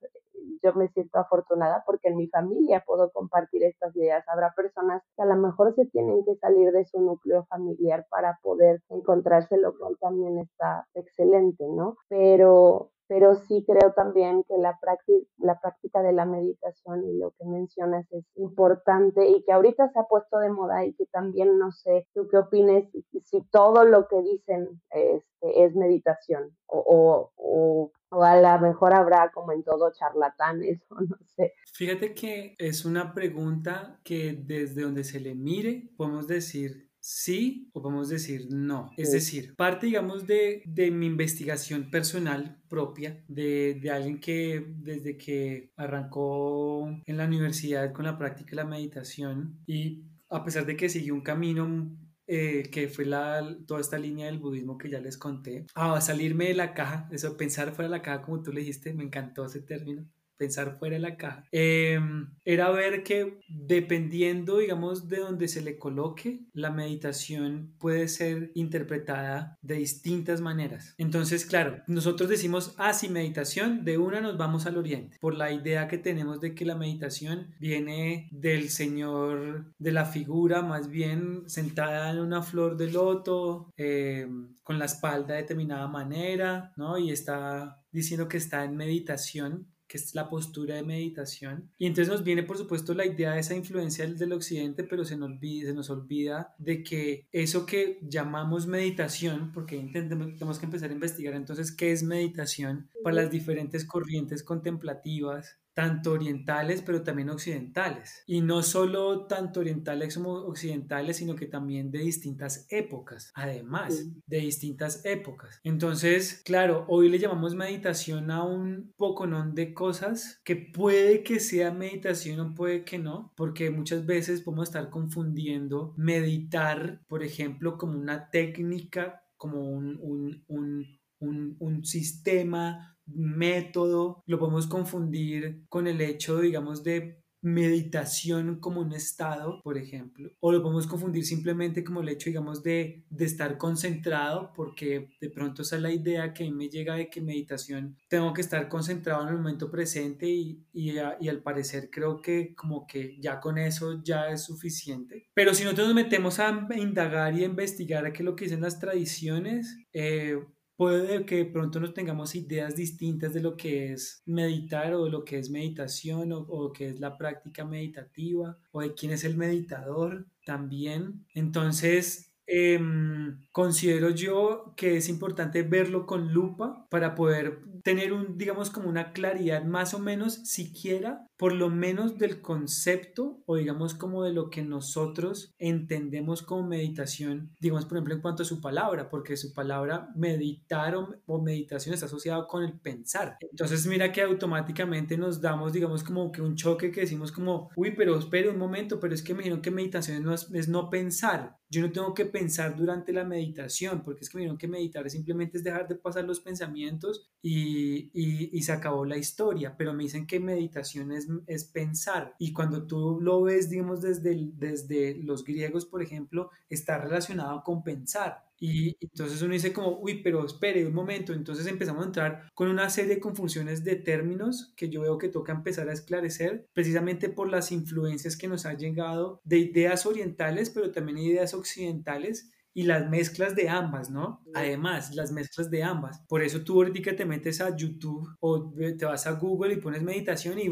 [0.64, 4.24] yo me siento afortunada porque en mi familia puedo compartir estas ideas.
[4.28, 8.40] Habrá personas que a lo mejor se tienen que salir de su núcleo familiar para
[8.42, 11.98] poder encontrarse, lo cual también está excelente, ¿no?
[12.10, 17.32] Pero pero sí creo también que la práctica, la práctica de la meditación y lo
[17.32, 21.60] que mencionas es importante y que ahorita se ha puesto de moda y que también
[21.60, 22.90] no sé tú qué opines
[23.26, 29.64] si todo lo que dicen este, es meditación o, a lo mejor habrá como en
[29.64, 31.54] todo charlatanes o no sé.
[31.74, 37.82] Fíjate que es una pregunta que desde donde se le mire podemos decir sí o
[37.82, 38.92] podemos decir no.
[38.96, 45.18] Es decir, parte, digamos, de, de mi investigación personal propia, de, de, alguien que desde
[45.18, 50.78] que arrancó en la universidad con la práctica de la meditación y a pesar de
[50.78, 51.98] que siguió un camino
[52.28, 56.46] eh, que fue la, toda esta línea del budismo que ya les conté, a salirme
[56.46, 59.46] de la caja, eso, pensar fuera de la caja, como tú le dijiste, me encantó
[59.46, 60.06] ese término,
[60.42, 65.78] pensar fuera de la caja, em, era ver que dependiendo, digamos, de donde se le
[65.78, 70.96] coloque, la meditación puede ser interpretada de distintas maneras.
[70.98, 75.88] Entonces, claro, nosotros decimos, ah, meditación, de una nos vamos al oriente, por la idea
[75.88, 82.10] que tenemos de que la meditación viene del Señor, de la figura más bien sentada
[82.10, 86.98] en una flor de loto, em, con la espalda de determinada manera, ¿no?
[86.98, 91.70] Y está diciendo que está en meditación que es la postura de meditación.
[91.78, 95.18] Y entonces nos viene, por supuesto, la idea de esa influencia del, occidente, pero se
[95.18, 100.92] nos, olvida, se nos olvida de que eso que llamamos meditación, porque tenemos que empezar
[100.92, 107.32] a investigar entonces qué es meditación para las diferentes corrientes contemplativas, tanto orientales pero también
[107.32, 108.22] occidentales.
[108.28, 114.38] Y no solo tanto orientales como occidentales, sino que también de distintas épocas, además de
[114.38, 115.60] distintas épocas.
[115.64, 121.72] Entonces, claro, hoy le llamamos meditación a un poco de cosas que puede que sea
[121.72, 127.98] meditación o puede que no, porque muchas veces podemos estar confundiendo meditar, por ejemplo, como
[127.98, 136.40] una técnica, como un, un, un, un sistema método, lo podemos confundir con el hecho,
[136.40, 142.10] digamos, de meditación como un estado, por ejemplo, o lo podemos confundir simplemente como el
[142.10, 146.70] hecho, digamos, de, de estar concentrado, porque de pronto esa es la idea que me
[146.70, 151.30] llega de que meditación tengo que estar concentrado en el momento presente y, y, y
[151.30, 155.28] al parecer creo que como que ya con eso ya es suficiente.
[155.34, 158.46] Pero si nosotros nos metemos a indagar y a investigar a qué es lo que
[158.46, 160.38] dicen las tradiciones, eh,
[160.82, 165.24] puede que pronto nos tengamos ideas distintas de lo que es meditar o de lo
[165.24, 169.38] que es meditación o, o que es la práctica meditativa o de quién es el
[169.38, 171.24] meditador también.
[171.36, 178.70] Entonces, Em, considero yo que es importante verlo con lupa para poder tener un, digamos,
[178.70, 184.24] como una claridad más o menos, siquiera, por lo menos del concepto o digamos como
[184.24, 189.10] de lo que nosotros entendemos como meditación, digamos, por ejemplo, en cuanto a su palabra,
[189.10, 193.38] porque su palabra meditar o, meditación está asociado con el pensar.
[193.42, 197.96] Entonces, mira que automáticamente nos damos, digamos, como que un choque que decimos como, uy,
[197.98, 200.92] pero espere un momento, pero es que me dijeron que meditación no es, es no
[200.92, 201.58] pensar.
[201.72, 205.10] Yo no tengo que pensar durante la meditación, porque es que me dijeron que meditar
[205.10, 210.04] simplemente es dejar de pasar los pensamientos y, y, se acabó la historia, pero me
[210.04, 212.36] dicen que meditación es es, pensar.
[212.40, 217.84] Y cuando tú lo ves, digamos, desde, desde los griegos, por ejemplo, está relacionado con
[217.84, 218.46] pensar.
[218.60, 221.34] Y entonces uno dice como, uy, pero espere un momento.
[221.34, 225.30] Entonces empezamos a entrar con una serie de confusiones de términos que yo veo que
[225.30, 230.70] toca empezar a esclarecer precisamente por las influencias que nos han llegado de ideas orientales,
[230.70, 234.42] pero también ideas occidentales y las mezclas de ambas, ¿no?
[234.54, 236.22] Además, las mezclas de ambas.
[236.28, 240.04] Por eso tú ahorita te metes a YouTube o te vas a Google y pones
[240.04, 240.72] meditación y,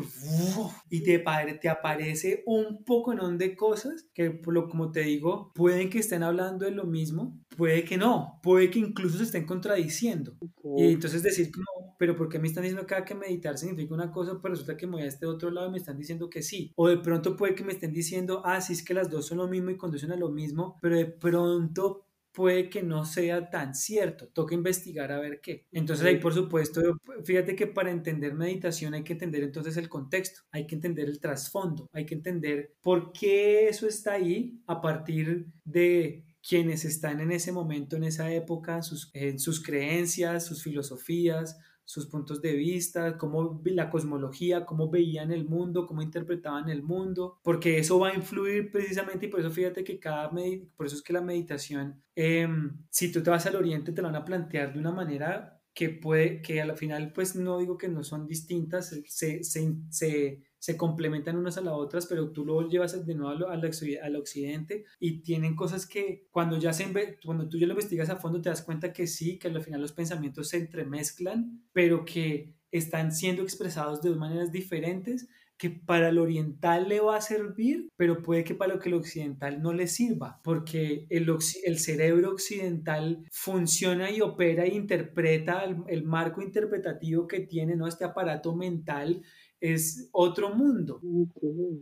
[0.89, 1.24] y te,
[1.62, 6.24] te aparece un poco de cosas que, por lo como te digo, pueden que estén
[6.24, 10.38] hablando de lo mismo, puede que no, puede que incluso se estén contradiciendo.
[10.78, 14.12] Y entonces decir como, pero ¿por qué me están diciendo acá que meditar significa una
[14.12, 16.41] cosa, pero resulta que me voy a este otro lado y me están diciendo que
[16.41, 16.72] sí?
[16.76, 19.39] O de pronto puede que me estén diciendo, ah, sí es que las dos son
[19.39, 23.76] lo mismo y conducen a lo mismo, pero de pronto puede que no sea tan
[23.76, 25.66] cierto, toca investigar a ver qué.
[25.72, 26.82] Entonces ahí por supuesto,
[27.26, 31.20] fíjate que para entender meditación hay que entender entonces el contexto, hay que entender el
[31.20, 37.32] trasfondo, hay que entender por qué eso está ahí a partir de quienes están en
[37.32, 41.58] ese momento, en esa época, sus, en sus creencias, sus filosofías,
[41.90, 47.40] sus puntos de vista, cómo la cosmología, cómo veían el mundo, cómo interpretaban el mundo,
[47.42, 51.02] porque eso va a influir precisamente y por eso fíjate que cada, por eso es
[51.02, 54.72] que la meditación, em, si tú te vas al oriente, te lo van a plantear
[54.72, 58.89] de una manera que puede, que al final, pues no digo que no son distintas,
[58.89, 63.47] se, se, se se complementan unas a las otras, pero tú lo llevas de nuevo
[63.47, 63.63] al,
[64.03, 66.86] al, occidente y tienen cosas que cuando, ya se,
[67.26, 69.82] cuando tú ya lo investigas a fondo te das cuenta que sí, que al final
[69.82, 75.30] los pensamientos se entremezclan, pero que están siendo expresados de dos maneras diferentes
[75.60, 78.95] que para el oriental le va a servir, pero puede que para lo que el
[78.95, 81.30] occidental no le sirva, porque el,
[81.66, 87.88] el cerebro occidental funciona y opera e interpreta el, el, marco interpretativo que tiene, ¿no?
[87.88, 89.22] Este aparato mental
[89.60, 91.01] es otro mundo.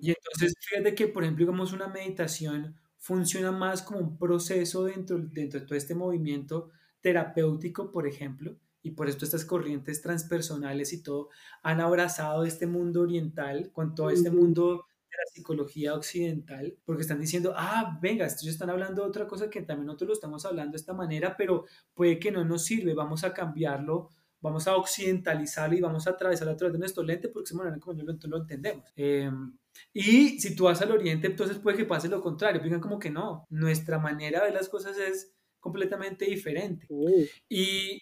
[0.02, 5.20] Y entonces, fíjate que, por ejemplo, digamos, una meditación funciona más como un proceso dentro,
[5.20, 8.58] dentro de todo este movimiento terapéutico, por ejemplo,
[8.88, 11.30] y por esto estas corrientes transpersonales y todo
[11.62, 17.20] han abrazado este mundo oriental con todo este mundo de la psicología occidental, porque están
[17.20, 20.72] diciendo, ah, venga, estos están hablando de otra cosa que también nosotros lo estamos hablando
[20.72, 24.10] de esta manera, pero puede que no nos sirve, vamos a cambiarlo
[24.40, 27.80] vamos a occidentalizarlo y vamos a atravesarlo a través de nuestro lente porque es manera
[27.80, 28.86] como nosotros lo entendemos.
[28.96, 29.58] Em,
[29.92, 32.62] y si tú vas al oriente, entonces puede que pase lo contrario.
[32.62, 36.88] Digan como que no, nuestra manera de ver las cosas es completamente diferente.
[37.50, 38.02] Y,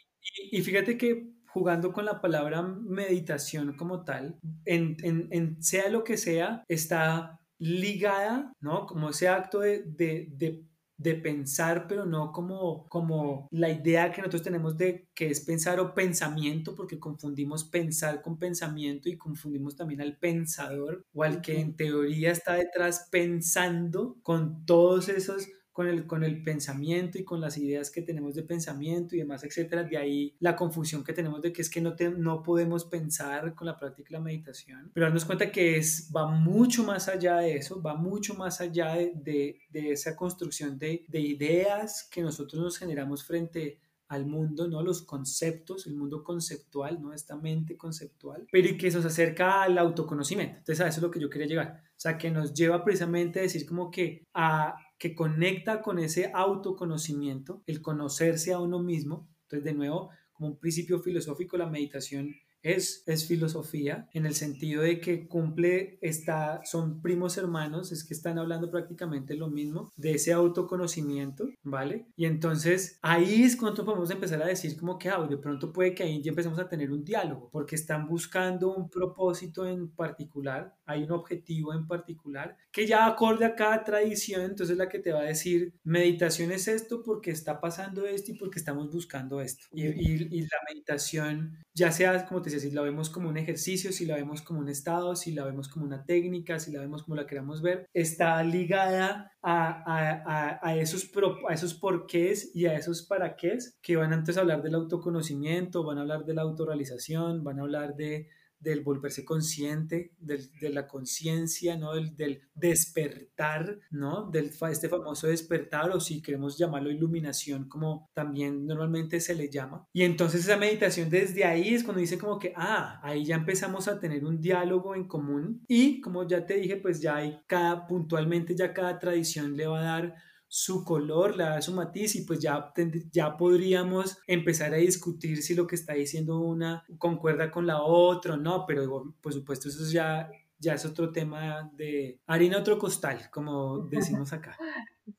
[0.52, 6.04] y, fíjate que jugando con la palabra meditación como tal, en, en, en, sea lo
[6.04, 8.86] que sea, está ligada, ¿no?
[8.86, 10.66] Como ese acto de, de, de
[10.98, 15.80] de pensar, pero no como, como la idea que nosotros tenemos de que es pensar
[15.80, 21.60] o pensamiento, porque confundimos pensar con pensamiento y confundimos también al pensador o al que
[21.60, 27.42] en teoría está detrás pensando con todos esos con el, con el pensamiento y con
[27.42, 29.84] las ideas que tenemos de pensamiento y demás, etcétera.
[29.84, 33.68] De ahí la confusión que tenemos de que es que no, no podemos pensar con
[33.68, 34.90] la práctica de la meditación.
[34.94, 38.96] Pero darnos cuenta que es, va mucho más allá de eso, va mucho más allá
[38.96, 44.70] de, de, de esa construcción de, de ideas que nosotros nos generamos frente al mundo,
[44.70, 44.82] ¿no?
[44.82, 47.12] Los conceptos, el mundo conceptual, ¿no?
[47.12, 50.60] Esta mente conceptual, pero que nos acerca al autoconocimiento.
[50.60, 51.82] Entonces a eso es lo que yo quería llegar.
[51.90, 56.32] O sea, que nos lleva precisamente a decir como que a que conecta con ese
[56.34, 59.28] autoconocimiento, el conocerse a uno mismo.
[59.44, 62.36] Entonces, de nuevo, como un principio filosófico, la meditación
[62.66, 68.16] es, es filosofía en el sentido de que cumple, está, son primos hermanos, es que
[68.16, 72.08] están hablando prácticamente lo mismo, de ese autoconocimiento, ¿vale?
[72.16, 75.94] Y entonces ahí es cuando podemos empezar a decir como que, ah, de pronto puede
[75.94, 80.76] que ahí ya empecemos a tener un diálogo, porque están buscando un propósito en particular,
[80.88, 85.12] hay un objetivo en particular, que ya acorde a cada tradición, entonces la que te
[85.12, 89.68] va a decir, meditación es esto porque está pasando esto y porque estamos buscando esto.
[89.72, 94.06] Y, y, la meditación, ya sea, como te si la vemos como un ejercicio, si
[94.06, 97.16] la vemos como un estado, si la vemos como una técnica, si la vemos como
[97.16, 102.76] la queramos ver, está ligada a, a, a, esos, pro, a esos porqués y a
[102.76, 106.42] esos para qué que van antes a hablar del autoconocimiento, van a hablar de la
[106.42, 108.28] autorrealización, van a hablar de
[108.66, 111.94] del volverse consciente, del, de la conciencia, ¿no?
[111.94, 114.30] Del, del, despertar, ¿no?
[114.32, 119.88] Del este famoso despertar o si queremos llamarlo iluminación como también normalmente se le llama.
[119.94, 123.88] Y entonces esa meditación desde ahí es cuando dice como que, ah, ahí ya empezamos
[123.88, 127.86] a tener un diálogo en común y como ya te dije, pues ya hay cada,
[127.86, 130.16] puntualmente ya cada tradición le va a dar
[130.48, 132.72] su color, le da su matiz y pues ya,
[133.12, 138.38] ya podríamos empezar a discutir si lo que está diciendo una concuerda con la otra,
[138.38, 140.30] no, pero por supuesto eso ya
[140.60, 144.58] ya es otro tema de harina otro costal, como decimos acá.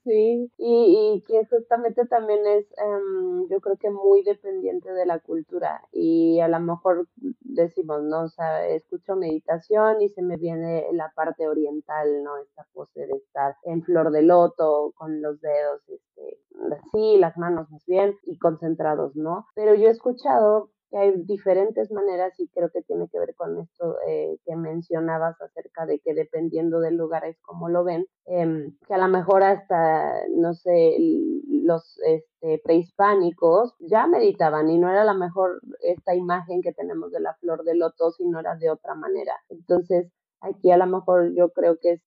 [0.03, 5.21] Sí, y, y que justamente también es, em, yo creo que muy dependiente de la
[5.21, 7.07] cultura y a lo mejor
[7.41, 8.25] decimos, ¿no?
[8.25, 12.37] O sea, escucho meditación y se me viene la parte oriental, ¿no?
[12.39, 16.41] Esta pose de estar en flor de loto, con los dedos, este,
[16.73, 19.47] así, las manos más bien, y concentrados, ¿no?
[19.55, 23.59] Pero yo he escuchado que hay diferentes maneras y creo que tiene que ver con
[23.59, 28.77] esto eh, que mencionabas acerca de que dependiendo del lugar es como lo ven, em,
[28.87, 30.97] que a lo mejor hasta, no sé,
[31.49, 37.21] los este, prehispánicos ya meditaban y no era la mejor esta imagen que tenemos de
[37.21, 39.33] la flor de loto, sino era de otra manera.
[39.49, 40.11] Entonces,
[40.41, 42.03] aquí a lo mejor yo creo que es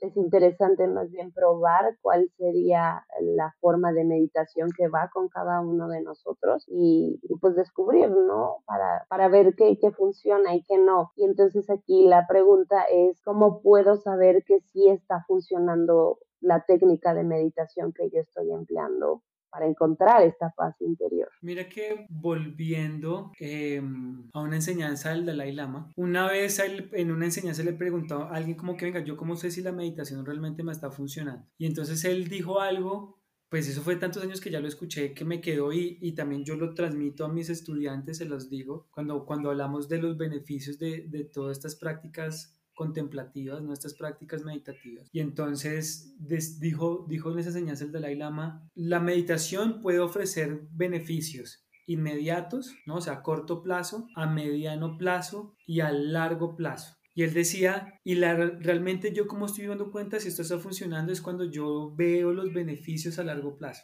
[0.00, 5.60] es interesante más bien probar cuál sería la forma de meditación que va con cada
[5.60, 8.58] uno de nosotros y, pues descubrir, ¿no?
[8.66, 11.12] Para, para ver qué, qué funciona y qué no.
[11.16, 17.14] Y entonces aquí la pregunta es, ¿cómo puedo saber que sí está funcionando la técnica
[17.14, 19.22] de meditación que yo estoy empleando
[19.58, 21.28] para encontrar esta paz interior.
[21.42, 27.64] Mira que volviendo em, a una enseñanza del Dalai Lama, una vez en una enseñanza
[27.64, 30.70] le preguntó a alguien como que venga, yo cómo sé si la meditación realmente me
[30.70, 31.44] está funcionando.
[31.58, 35.24] Y entonces él dijo algo pues eso fue tantos años que ya lo escuché que
[35.24, 39.24] me quedó y, y, también yo lo transmito a mis estudiantes, se los digo, cuando,
[39.24, 45.08] cuando hablamos de los beneficios de, de todas estas prácticas contemplativas, nuestras prácticas meditativas.
[45.12, 46.14] Y entonces
[46.60, 52.96] dijo, dijo en esa enseñanza el Dalai Lama, la meditación puede ofrecer beneficios inmediatos, ¿no?
[52.96, 56.97] o sea, a corto plazo, a mediano plazo y a largo plazo.
[57.18, 61.12] Y él decía, y la, realmente yo como estoy dando cuenta si esto está funcionando
[61.12, 63.82] es cuando yo veo los beneficios a largo plazo.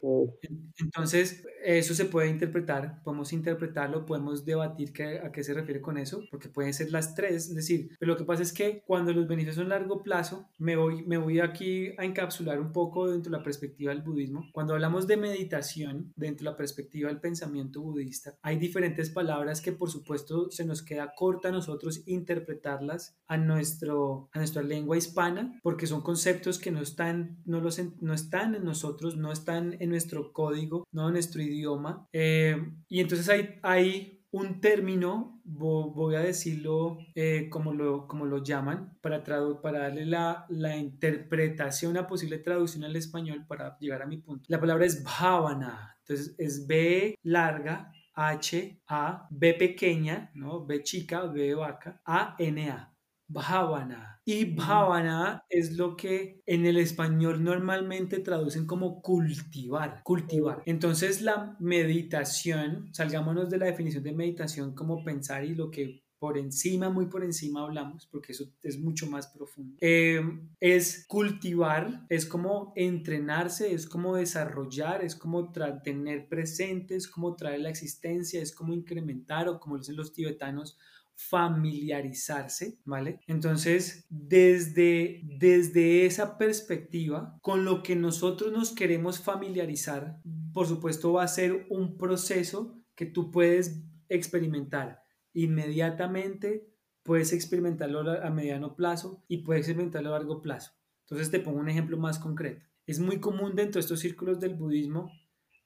[0.78, 5.98] Entonces, eso se puede interpretar, podemos interpretarlo, podemos debatir qué, a qué se refiere con
[5.98, 9.12] eso, porque pueden ser las tres, es decir, pero lo que pasa es que cuando
[9.12, 13.10] los beneficios son a largo plazo, me voy, me voy aquí a encapsular un poco
[13.10, 14.48] dentro de la perspectiva del budismo.
[14.52, 19.72] Cuando hablamos de meditación, dentro de la perspectiva del pensamiento budista, hay diferentes palabras que
[19.72, 25.58] por supuesto se nos queda corta a nosotros interpretarlas a, nuestro, a nuestra lengua hispana,
[25.62, 29.90] porque son conceptos que no están, no, los, no están en nosotros, no están en
[29.90, 32.08] nuestro código, no en nuestro idioma.
[32.12, 32.56] Eh,
[32.88, 38.98] y entonces hay, hay un término, voy a decirlo eh, como, lo, como lo llaman,
[39.00, 44.16] para, para darle la, la, interpretación, una posible traducción al español para llegar a mi
[44.16, 44.44] punto.
[44.48, 50.64] La palabra es bhavana, entonces es B larga, H, A, B pequeña, ¿no?
[50.66, 52.93] B chica, B vaca, A, N, A.
[53.34, 54.20] Bhavana.
[54.26, 60.62] Y bhavana es lo que en el español normalmente traducen como cultivar, cultivar.
[60.64, 66.38] Entonces la meditación, salgámonos de la definición de meditación como pensar y lo que por
[66.38, 69.76] encima, muy por encima hablamos, porque eso es mucho más profundo.
[69.82, 70.22] Eh,
[70.58, 77.60] es cultivar, es como entrenarse, es como desarrollar, es como tener presente, es como traer
[77.60, 80.78] la existencia, es como incrementar o como dicen los tibetanos,
[81.16, 83.20] familiarizarse, ¿vale?
[83.26, 90.20] Entonces, desde, desde esa perspectiva, con lo que nosotros nos queremos familiarizar,
[90.52, 95.02] por supuesto va a ser un proceso que tú puedes experimentar
[95.32, 96.68] inmediatamente,
[97.02, 100.72] puedes experimentarlo a mediano plazo y puedes experimentarlo a largo plazo.
[101.02, 102.64] Entonces te pongo un ejemplo más concreto.
[102.86, 105.10] Es muy común dentro de estos círculos del budismo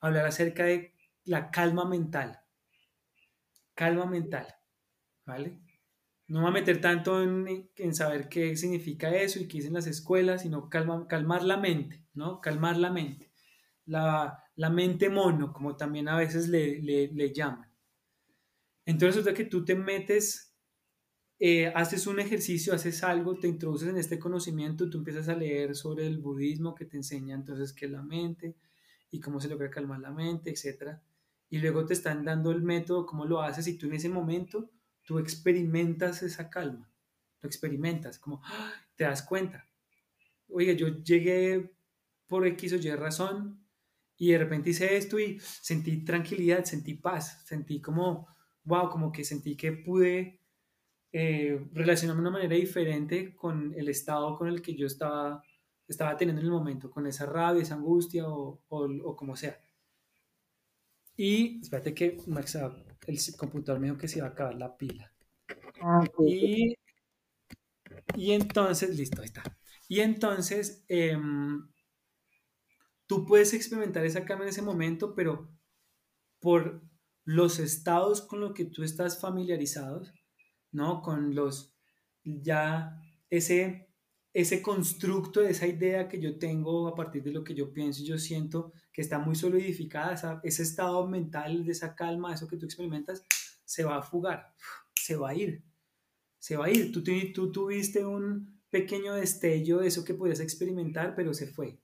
[0.01, 0.95] hablar acerca de
[1.25, 2.41] la calma mental.
[3.75, 4.58] Calma mental.
[5.29, 5.61] ¿Vale?
[6.27, 10.43] No va a meter tanto en, saber qué significa eso y qué dicen las escuelas,
[10.43, 12.41] sino calmar la mente, ¿no?
[12.41, 13.31] Calmar la mente.
[13.85, 17.71] La, mente mono, como también a veces le, llaman.
[18.85, 20.55] Entonces, es que tú te metes,
[21.39, 25.75] eh, haces un ejercicio, haces algo, te introduces en este conocimiento, tú empiezas a leer
[25.77, 28.57] sobre el budismo que te enseña entonces qué es la mente
[29.11, 30.99] y cómo se logra calmar la mente, etc.
[31.51, 34.71] Y luego te están dando el método, cómo lo haces y tú en ese momento
[35.09, 36.93] tú experimentas esa calma,
[37.41, 38.75] lo experimentas, como ¡ah!
[38.95, 39.67] te das cuenta.
[40.51, 41.73] Oye, yo llegué
[42.27, 43.65] por X o Y razón
[44.19, 48.29] y de repente hice esto y sentí tranquilidad, sentí paz, sentí como,
[48.65, 50.43] wow, como que sentí que pude
[51.11, 55.43] eh, relacionarme de una manera diferente con el estado con el que yo estaba,
[55.87, 59.59] estaba teniendo en el momento, con esa rabia, esa angustia o, o, como sea.
[61.19, 62.57] Y espérate que Max,
[63.09, 65.13] el computador me dijo que se iba a acabar la pila.
[65.83, 66.77] Ah, y,
[68.15, 69.43] y, entonces, listo, ahí está.
[69.89, 71.69] Y entonces, em,
[73.09, 75.51] tú puedes experimentar esa calma en ese momento, pero
[76.39, 76.83] por
[77.25, 80.13] los estados con los que tú estás familiarizados,
[80.71, 81.03] ¿no?
[81.03, 81.75] Con los,
[82.23, 82.97] ya
[83.29, 83.89] ese,
[84.33, 88.07] ese constructo, esa idea que yo tengo a partir de lo que yo pienso y
[88.07, 92.67] yo siento que está muy solidificada, ese estado mental de esa calma, eso que tú
[92.67, 93.25] experimentas,
[93.65, 94.53] se va a fugar,
[94.93, 95.63] se va a ir,
[96.41, 96.91] se va a ir.
[96.91, 101.79] Tú, tú tuviste un pequeño destello de eso que podías experimentar, pero se fue.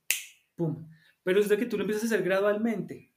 [0.56, 0.88] ¡Pum!
[1.22, 3.14] Pero es de que tú lo empiezas a hacer gradualmente.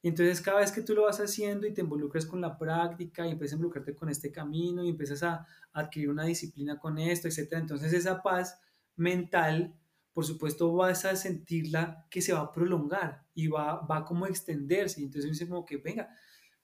[0.00, 3.26] Y entonces cada vez que tú lo vas haciendo y te involucras con la práctica
[3.26, 7.26] y empiezas a involucrarte con este camino y empiezas a, adquirir una disciplina con esto,
[7.26, 7.54] etc.
[7.54, 8.60] Entonces esa paz
[8.94, 9.74] mental,
[10.14, 14.28] por supuesto, vas a sentirla que se va a prolongar y va, va como a
[14.28, 15.00] extenderse.
[15.00, 16.08] Y entonces dice como que, venga,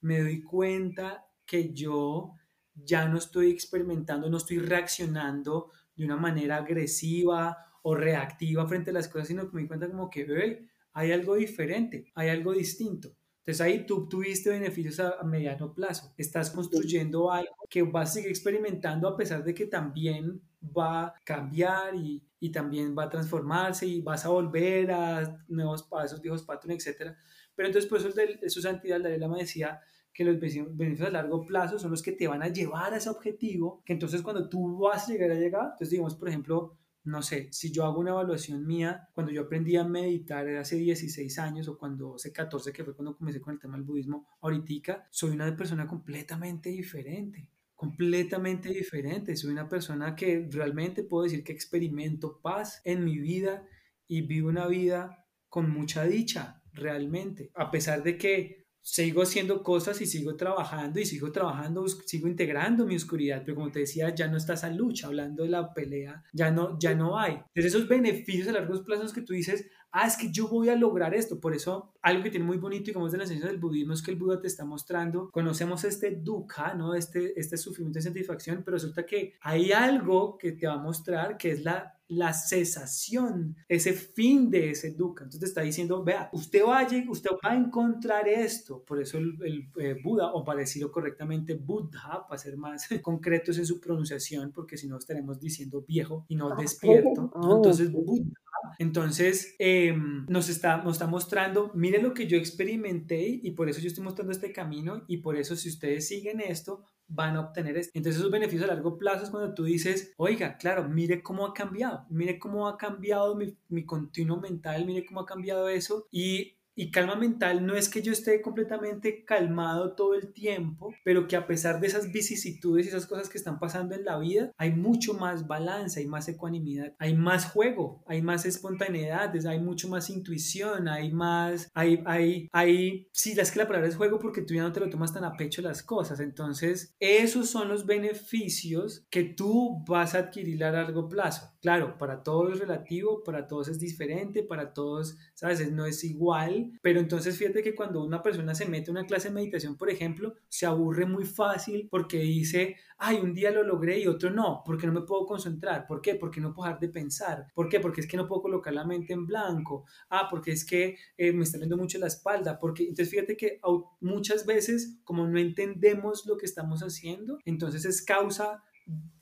[0.01, 2.37] me doy cuenta que yo
[2.75, 8.95] ya no estoy experimentando, no estoy reaccionando de una manera agresiva o reactiva frente a
[8.95, 13.17] las cosas, sino que me doy cuenta como que, hay algo diferente, hay algo distinto.
[13.39, 16.15] Entonces ahí tú tuviste beneficios a, mediano plazo.
[16.17, 21.15] Estás construyendo algo que vas a seguir experimentando a pesar de que también va a
[21.25, 26.21] cambiar y, y también va a transformarse y vas a volver a, nuevos, a esos
[26.21, 27.13] viejos patrones, etc.
[27.55, 29.81] Pero entonces por eso, el, su santidad Dalai Lama decía
[30.13, 33.11] que los beneficios a largo plazo son los que te van a llevar a ese
[33.11, 37.23] objetivo, que entonces cuando tú vas a llegar a llegar, entonces digamos, por ejemplo, no
[37.23, 41.69] sé, si yo hago una evaluación mía, cuando yo aprendí a meditar hace 16 años
[41.69, 45.31] o cuando hace 14, que fue cuando comencé con el tema del budismo, ahorita soy
[45.31, 47.49] una persona completamente diferente,
[47.81, 49.35] completamente diferente.
[49.37, 53.67] Soy una persona que realmente puedo decir que experimento paz en mi vida
[54.07, 60.01] y vivo una vida con mucha dicha, realmente, a pesar de que sigo haciendo cosas
[60.01, 64.29] y sigo trabajando y sigo trabajando, sigo integrando mi oscuridad, pero como te decía, ya
[64.29, 67.33] no está esa lucha, hablando de la pelea, ya no, ya no hay.
[67.33, 70.77] Entonces esos beneficios a largos plazos que tú dices, ah, es que yo voy a
[70.77, 71.41] lograr esto.
[71.41, 73.93] Por eso, algo que tiene muy bonito y como es de la enseñanza del budismo
[73.93, 76.95] es que el Buda te está mostrando, conocemos este dukkha, ¿no?
[76.95, 81.37] Este, este sufrimiento y satisfacción, pero resulta que hay algo que te va a mostrar
[81.37, 85.25] que es la la cesación, ese fin de ese dukkha.
[85.25, 88.85] Entonces te está diciendo, vea, usted va a, usted va a encontrar esto.
[88.85, 93.59] Por eso el, el eh, Buda, o para decirlo correctamente, Buddha, para ser más concretos
[93.59, 97.31] en su pronunciación, porque si no estaremos diciendo viejo y no despierto.
[97.43, 98.31] Entonces, Buddha
[98.79, 103.81] entonces, em, nos, está, nos está mostrando, mire lo que yo experimenté y por eso
[103.81, 107.77] yo estoy mostrando este camino y por eso si ustedes siguen esto, van a obtener
[107.77, 107.93] esto.
[107.95, 111.53] Entonces esos beneficios a largo plazo es cuando tú dices, oiga, claro, mire cómo ha
[111.53, 116.60] cambiado, mire cómo ha cambiado mi, mi continuo mental, mire cómo ha cambiado eso y
[116.75, 121.37] y calma mental no es que yo esté completamente calmado todo el tiempo, pero que
[121.37, 124.73] a pesar de esas vicisitudes y esas cosas que están pasando en la vida, hay
[124.73, 130.11] mucho más balance, hay más ecuanimidad, hay más juego, hay más espontaneidad, hay mucho más
[130.11, 134.55] intuición, hay más, hay, hay, hay, sí, es que la palabra es juego porque tú
[134.55, 136.21] ya no te lo tomas tan a pecho las cosas.
[136.21, 141.53] Entonces, esos son los beneficios que tú vas a adquirir a largo plazo.
[141.61, 146.60] Claro, para todos es relativo, para todos es diferente, para todos, sabes, no es igual,
[146.83, 149.91] pero entonces fíjate que cuando una persona se mete a una clase de meditación, por
[149.91, 154.63] ejemplo, se aburre muy fácil porque dice, ay, un día lo logré y otro no,
[154.65, 155.87] porque no me puedo concentrar.
[155.87, 156.15] ¿Por qué?
[156.15, 157.47] Porque no puedo dejar de pensar.
[157.55, 157.81] ¿Por qué?
[157.81, 159.85] Porque es que no puedo colocar la mente en blanco.
[160.09, 162.59] Ah, porque es que eh, me está viendo mucho la espalda.
[162.59, 163.61] Porque entonces fíjate que
[164.01, 168.63] muchas veces, como no entendemos lo que estamos haciendo, entonces es causa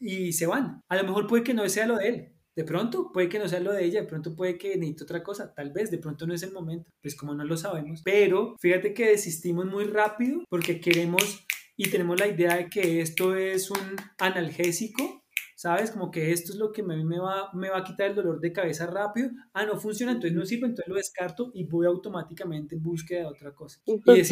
[0.01, 0.83] y se van.
[0.89, 3.49] A lo mejor puede que no sea lo de él, de pronto puede que no
[3.49, 6.27] sea lo de ella, de pronto puede que necesite otra cosa, tal vez, de pronto
[6.27, 8.03] no es el momento, pues como no lo sabemos.
[8.05, 11.47] Pero fíjate que desistimos muy rápido porque queremos
[11.77, 15.23] y tenemos la idea de que esto es un analgésico
[15.59, 15.91] ¿sabes?
[15.91, 18.39] Como que esto es lo que me, me, va, me va a quitar el dolor
[18.39, 19.31] de cabeza rápido.
[19.53, 23.27] Ah, no funciona, entonces no sirve, entonces lo descarto y voy automáticamente en búsqueda de
[23.27, 23.81] otra cosa.
[23.85, 24.31] Y, es,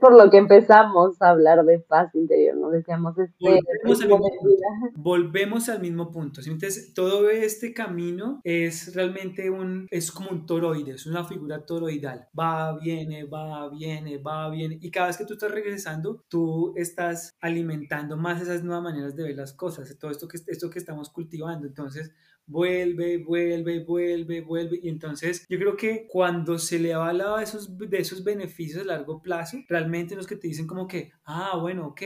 [0.00, 2.70] por lo que empezamos a hablar de paz interior, ¿no?
[2.70, 4.62] Decíamos, este, volvemos, al mismo punto,
[4.94, 6.40] volvemos al mismo punto.
[6.40, 12.28] Entonces, todo este camino es realmente un, es como un toroide, es una figura toroidal.
[12.38, 14.78] Va, viene, va, viene, va, viene.
[14.80, 19.22] Y cada vez que tú estás regresando, tú estás alimentando más esas nuevas maneras de
[19.22, 19.94] ver las cosas.
[19.98, 21.66] Todo esto que esto que estamos cultivando.
[21.66, 22.12] Entonces,
[22.46, 24.80] vuelve, vuelve, vuelve, vuelve.
[24.82, 28.86] Y entonces yo creo que cuando se le habla de esos, de esos beneficios a
[28.86, 32.02] largo plazo, realmente los que te dicen como que, ah, bueno, ok.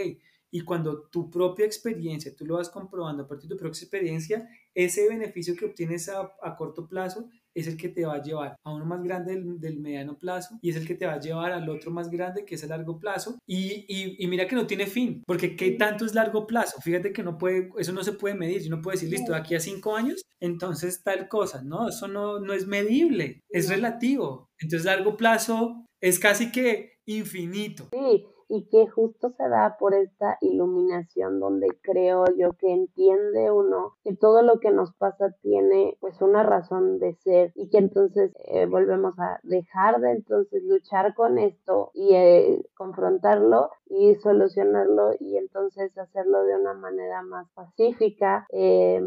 [0.52, 4.48] Y cuando tu propia experiencia, tú lo vas comprobando a partir de tu propia experiencia,
[4.74, 8.56] ese beneficio que obtienes a, a corto plazo es el que te va a llevar
[8.64, 11.52] a uno más grande del, mediano plazo y es el que te va a llevar
[11.52, 13.38] al otro más grande que es el largo plazo.
[13.46, 17.22] Y, y, mira que no tiene fin porque qué tanto es largo plazo fíjate que
[17.22, 18.62] no puede eso no se puede medir.
[18.62, 22.08] Yo no puedo decir listo de aquí a cinco años entonces tal cosa no eso
[22.08, 24.48] no, no es medible es relativo.
[24.58, 27.88] Entonces largo plazo es casi que infinito.
[27.92, 33.94] Sí y que justo se da por esta iluminación donde creo yo que entiende uno
[34.02, 38.32] que todo lo que nos pasa tiene pues una razón de ser y que entonces
[38.46, 45.36] eh, volvemos a dejar de entonces luchar con esto y eh, confrontarlo y solucionarlo y
[45.36, 48.46] entonces hacerlo de una manera más pacífica.
[48.50, 49.00] Eh,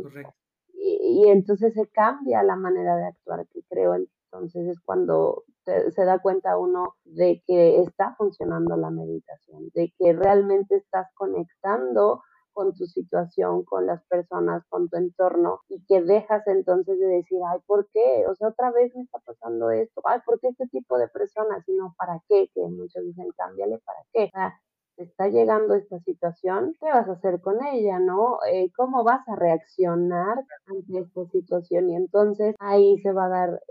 [0.73, 3.95] y, y, entonces se cambia la manera de actuar que creo
[4.33, 10.13] entonces es cuando se da cuenta uno de que está funcionando la meditación, de que
[10.13, 12.21] realmente estás conectando
[12.51, 17.39] con tu situación, con las personas, con tu entorno y que dejas entonces de decir,
[17.47, 18.25] ay, ¿por qué?
[18.27, 21.67] O sea, otra vez me está pasando esto, ay, ¿por qué este tipo de personas?
[21.67, 22.49] Y no, ¿para qué?
[22.53, 24.25] Que muchos dicen, cámbiale, ¿para qué?
[24.25, 24.59] O sea,
[24.95, 28.39] te está llegando esta situación, ¿qué vas a hacer con ella, no?
[28.51, 31.89] Eh, ¿Cómo vas a reaccionar ante esta situación?
[31.89, 33.61] Y entonces ahí se va a dar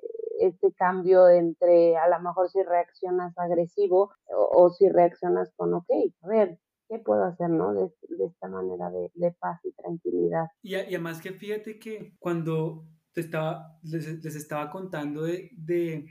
[0.41, 5.91] este cambio entre a lo mejor si reaccionas agresivo o, si reaccionas con, ok,
[6.23, 6.59] a ver,
[6.89, 7.75] ¿qué puedo hacer, no?
[7.75, 7.91] De,
[8.25, 10.47] esta manera de, paz y tranquilidad.
[10.63, 16.07] Y, además que fíjate que cuando te estaba, les, estaba contando de, de,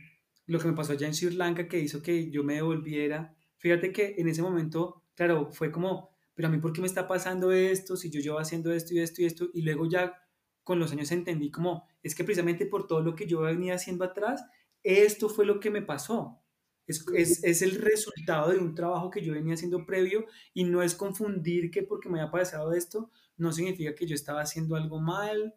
[0.46, 3.92] lo que me pasó allá en Sri Lanka que hizo que yo me devolviera, fíjate
[3.92, 7.52] que en ese momento, claro, fue como, pero a mí, ¿por qué me está pasando
[7.52, 7.96] esto?
[7.96, 10.14] Si yo llevo haciendo esto y esto y esto, y luego ya
[10.64, 14.06] con los años entendí como, es que precisamente por todo lo que yo venía haciendo
[14.06, 14.44] atrás,
[14.84, 16.42] esto fue lo que me pasó.
[16.88, 20.82] Es, es, es, el resultado de un trabajo que yo venía haciendo previo y no
[20.82, 25.00] es confundir que porque me haya pasado esto, no significa que yo estaba haciendo algo
[25.00, 25.56] mal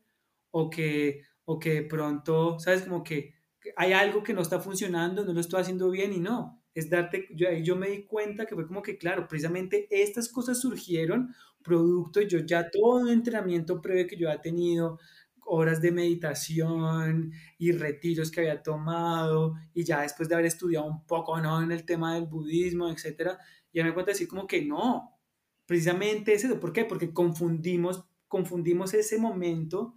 [0.50, 2.82] o que, o que de pronto, ¿sabes?
[2.82, 3.34] Como que
[3.76, 6.62] hay algo que no está funcionando, no lo estoy haciendo bien y no.
[6.74, 10.28] Es darte, yo, ahí yo me di cuenta que fue como que, claro, precisamente estas
[10.28, 14.98] cosas surgieron producto, yo ya todo un entrenamiento previo que yo había tenido,
[15.46, 21.06] horas de meditación y retiros que había tomado y ya después de haber estudiado un
[21.06, 21.62] poco ¿no?
[21.62, 23.38] en el tema del budismo, etcétera,
[23.72, 25.18] ya me cuenta decir como que no,
[25.66, 26.84] precisamente es eso, ¿por qué?
[26.84, 29.96] Porque confundimos, confundimos ese momento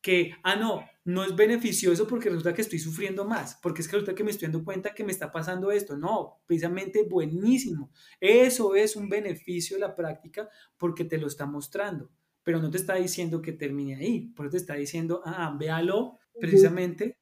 [0.00, 3.96] que, ah, no, no es beneficioso porque resulta que estoy sufriendo más, porque es que
[3.96, 5.96] resulta que me estoy dando cuenta que me está pasando esto.
[5.96, 7.90] No, precisamente buenísimo.
[8.20, 10.48] Eso es un beneficio de la práctica
[10.78, 12.10] porque te lo está mostrando,
[12.42, 17.18] pero no te está diciendo que termine ahí, porque te está diciendo, ah, véalo precisamente,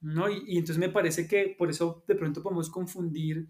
[0.00, 0.28] ¿no?
[0.28, 3.48] Y, y entonces me parece que por eso de pronto podemos confundir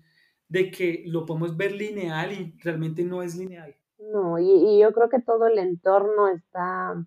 [0.49, 3.77] de que lo podemos ver lineal y realmente no es lineal.
[3.99, 7.05] No, y, y yo creo que todo el entorno está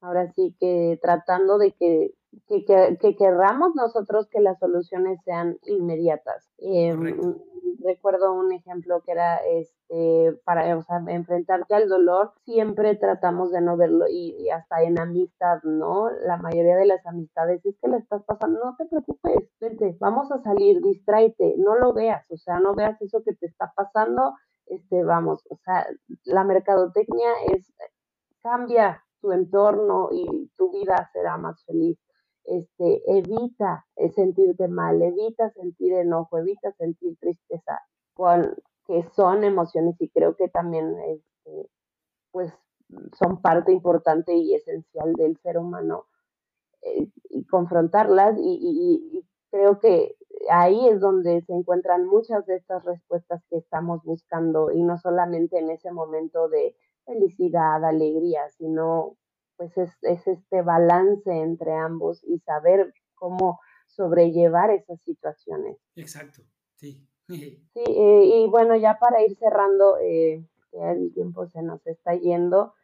[0.00, 2.14] ahora sí que tratando de que,
[2.48, 2.64] que,
[3.00, 6.48] que, querramos nosotros que las soluciones sean inmediatas.
[6.58, 6.96] Eh,
[7.84, 13.60] recuerdo un ejemplo que era este para o sea, enfrentarte al dolor, siempre tratamos de
[13.60, 16.10] no verlo y, hasta en amistad, ¿no?
[16.10, 20.30] La mayoría de las amistades es que le estás pasando, no te preocupes, vente, vamos
[20.32, 24.34] a salir, distráete, no lo veas, o sea, no veas eso que te está pasando,
[24.66, 25.86] este, vamos, o sea,
[26.24, 27.72] la mercadotecnia es
[28.42, 31.98] cambia, tu entorno y tu vida será más feliz.
[32.44, 37.80] Este, evita sentirte mal, evita sentir enojo, evita sentir tristeza,
[38.86, 41.68] que son emociones y creo que también este,
[42.30, 42.52] pues
[43.18, 46.06] son parte importante y esencial del ser humano
[46.80, 50.16] eh, y confrontarlas y creo que
[50.50, 55.58] ahí es donde se encuentran muchas de estas respuestas que estamos buscando y no solamente
[55.58, 56.76] en ese momento de
[57.08, 59.16] felicidad, alegría, sino
[59.56, 65.78] pues es, este balance entre ambos y saber cómo sobrellevar esas situaciones.
[65.96, 66.42] Exacto,
[66.76, 67.04] sí.
[67.28, 72.74] sí, eh, y bueno, ya para ir cerrando, eh, el tiempo se nos está yendo,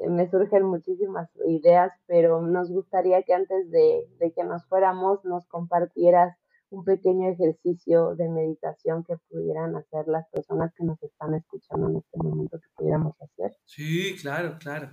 [0.00, 5.24] eh, me surgen muchísimas ideas, pero nos gustaría que antes de, de que nos fuéramos
[5.24, 6.36] nos compartieras
[6.70, 11.96] un pequeño ejercicio de meditación que pudieran hacer las personas que nos están escuchando en
[11.96, 13.56] este momento que pudiéramos hacer.
[13.64, 14.90] Sí, claro, claro.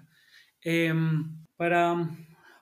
[0.61, 1.95] Em, para,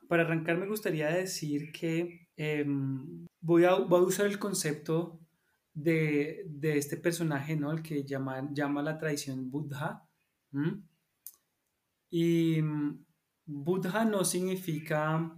[0.08, 5.20] para arrancar me gustaría decir que em, voy, a, voy, a, usar el concepto
[5.74, 7.72] de, de, este personaje, ¿no?
[7.72, 10.08] El que llama, llama la tradición Buddha.
[12.10, 13.06] Y mm,
[13.46, 15.36] Buddha no significa,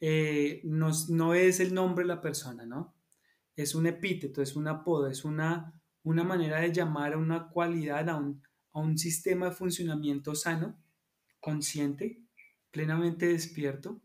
[0.00, 2.94] eh, no, no, es el nombre de la persona, ¿no?
[3.56, 8.08] Es un epíteto, es un apodo, es una, una manera de llamar a una cualidad,
[8.08, 8.42] a un,
[8.72, 10.78] a un sistema de funcionamiento sano,
[11.40, 12.22] consciente,
[12.70, 14.00] plenamente despierto.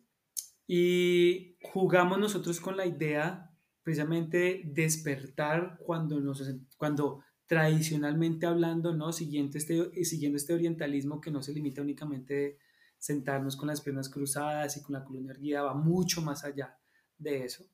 [0.67, 6.43] Y jugamos nosotros con la idea precisamente despertar cuando, nos,
[6.75, 9.13] cuando tradicionalmente hablando, ¿no?
[9.13, 12.65] Siguiendo este, siguiendo este orientalismo que no se limita únicamente a
[12.97, 16.77] sentarnos con las piernas cruzadas y con la columna erguida, va mucho más allá
[17.17, 17.65] de eso.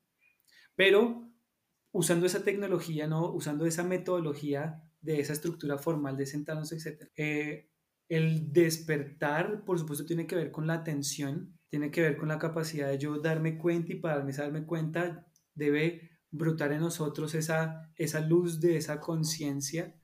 [0.76, 1.32] Pero
[1.93, 3.31] usando esa tecnología, ¿no?
[3.31, 7.09] usando esa metodología de esa estructura formal de sentarnos, etc.
[7.15, 7.69] Eh,
[8.09, 12.39] el despertar, por supuesto, tiene que ver con la atención, tiene que ver con la
[12.39, 18.19] capacidad de yo darme cuenta y para darme cuenta debe brotar en nosotros esa, esa
[18.19, 19.95] luz de esa conciencia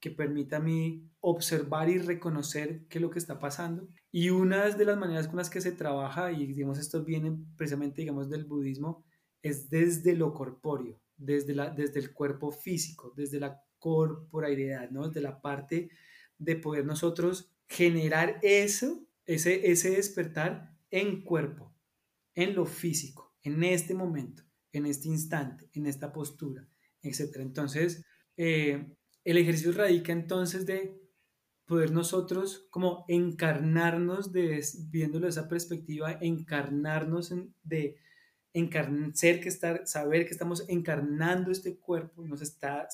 [0.00, 3.88] que permita a mí observar y reconocer qué es lo que está pasando.
[4.10, 8.02] Y una de las maneras con las que se trabaja, y digamos esto viene precisamente
[8.02, 9.04] digamos del budismo,
[9.42, 15.08] es desde lo corpóreo, desde, la, desde el cuerpo físico, desde la corporalidad, ¿no?
[15.08, 15.90] Desde la parte
[16.38, 21.74] de poder nosotros generar eso, ese, ese despertar en cuerpo,
[22.34, 24.42] en lo físico, en este momento,
[24.72, 26.68] en este instante, en esta postura,
[27.02, 27.36] etc.
[27.36, 28.04] Entonces,
[28.36, 28.94] eh,
[29.24, 31.00] el ejercicio radica entonces de
[31.66, 37.32] poder nosotros como encarnarnos de, viéndolo de esa perspectiva, encarnarnos
[37.62, 37.96] de
[39.14, 42.88] ser que estar, saber que estamos encarnando este cuerpo, nos está,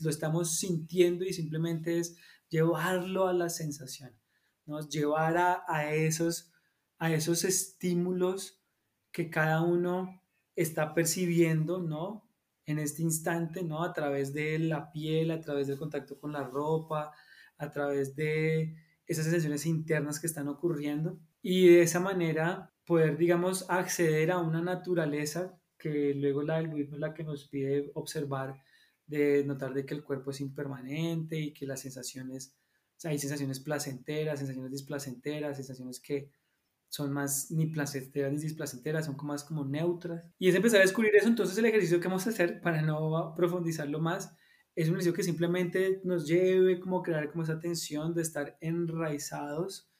[0.00, 2.16] lo estamos sintiendo y simplemente es
[2.48, 4.12] llevarlo a la sensación,
[4.66, 4.86] ¿no?
[4.88, 6.52] llevar a, a, esos,
[6.98, 8.60] a esos estímulos
[9.10, 10.22] que cada uno
[10.56, 12.28] está percibiendo, ¿no?
[12.66, 13.82] En este instante, ¿no?
[13.82, 17.12] A través de la piel, a través del contacto con la ropa,
[17.58, 18.76] a través de
[19.06, 24.60] esas sensaciones internas que están ocurriendo y de esa manera poder, digamos, acceder a una
[24.60, 28.62] naturaleza que luego la del budismo es la que nos pide observar,
[29.06, 32.56] de notar de que el cuerpo es impermanente y que las sensaciones,
[33.02, 36.30] hay sensaciones placenteras, sensaciones displacenteras, sensaciones que
[36.88, 40.24] son más ni placenteras ni displacenteras, son más como neutras.
[40.38, 43.34] Y es empezar a descubrir eso, entonces el ejercicio que vamos a hacer para no
[43.36, 44.34] profundizarlo más
[44.76, 48.56] es un ejercicio que simplemente nos lleve como a crear como esa tensión de estar
[48.60, 49.90] enraizados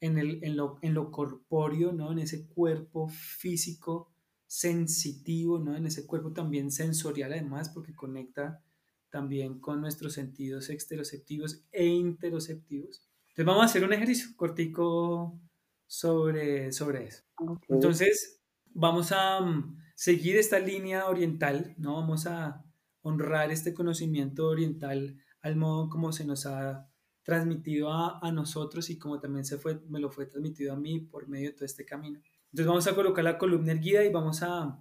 [0.00, 2.12] en, el, en, lo, en lo corpóreo, ¿no?
[2.12, 4.12] En ese cuerpo físico
[4.46, 5.76] sensitivo, ¿no?
[5.76, 8.62] En ese cuerpo también sensorial además, porque conecta
[9.10, 13.08] también con nuestros sentidos exteroceptivos e interoceptivos.
[13.28, 15.38] Entonces vamos a hacer un ejercicio cortico
[15.86, 17.22] sobre, sobre eso.
[17.68, 21.94] Entonces vamos a mm, seguir esta línea oriental, ¿no?
[21.94, 22.64] Vamos a
[23.02, 26.88] honrar este conocimiento oriental al modo como se nos ha
[27.26, 31.00] transmitido a, a, nosotros y como también se fue, me lo fue transmitido a mí
[31.00, 32.20] por medio de todo este camino.
[32.52, 34.80] Entonces vamos a colocar la columna erguida y vamos a,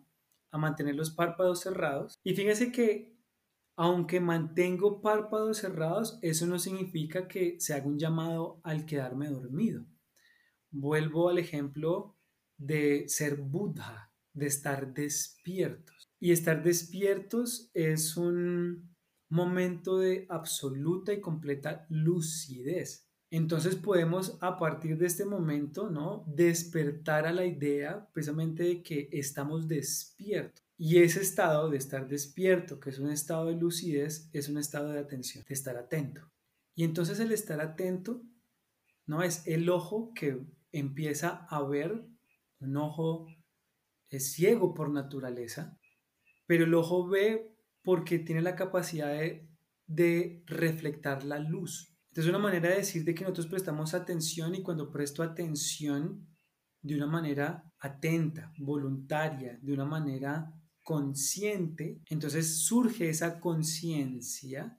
[0.52, 2.20] a mantener los párpados cerrados.
[2.24, 3.18] Y fíjense que
[3.76, 9.84] aunque mantengo párpados cerrados, eso no significa que se haga un llamado al quedarme dormido.
[10.70, 12.16] Vuelvo al ejemplo
[12.58, 16.12] de ser Buddha, de estar despiertos.
[16.20, 18.95] Y estar despiertos es un,
[19.30, 23.06] momento de absoluta y completa lucidez.
[23.32, 26.24] Entonces podemos a partir de este momento, ¿no?
[26.28, 30.64] Despertar a la idea precisamente de que estamos despiertos.
[30.78, 34.90] Y ese estado de estar despierto, que es un estado de lucidez, es un estado
[34.90, 36.22] de atención, de estar atento.
[36.76, 38.22] Y entonces el estar atento,
[39.06, 39.24] ¿no?
[39.24, 42.06] Es el ojo que empieza a ver,
[42.60, 43.28] un ojo
[44.10, 45.78] es ciego por naturaleza,
[46.46, 47.55] pero el ojo ve
[47.86, 49.48] porque tiene la capacidad de,
[49.88, 51.96] de reflectar la luz.
[52.10, 56.28] Entonces, una manera de decir de que nosotros prestamos atención y cuando presto atención
[56.82, 64.78] de una manera atenta, voluntaria, de una manera consciente, entonces surge esa conciencia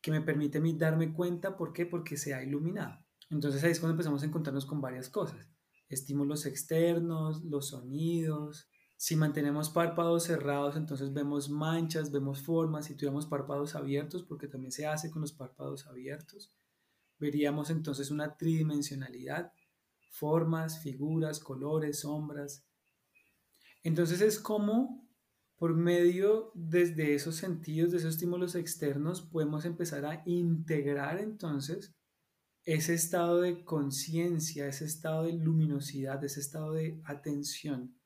[0.00, 1.86] que me permite a mí darme cuenta, ¿por qué?
[1.86, 2.98] Porque se ha iluminado.
[3.30, 5.48] Entonces ahí es cuando empezamos a encontrarnos con varias cosas.
[5.88, 8.68] Estímulos externos, los sonidos,
[9.00, 12.86] si mantenemos párpados cerrados, entonces vemos manchas, vemos formas.
[12.86, 16.52] Si tuviéramos párpados abiertos, porque también se hace con los párpados abiertos,
[17.16, 19.52] veríamos entonces una tridimensionalidad,
[20.10, 22.66] formas, figuras, colores, sombras.
[23.84, 25.08] Entonces es como
[25.54, 31.94] por medio desde esos sentidos, de esos estímulos externos, podemos empezar a integrar entonces
[32.64, 37.97] ese estado de conciencia, ese estado de luminosidad, ese estado de atención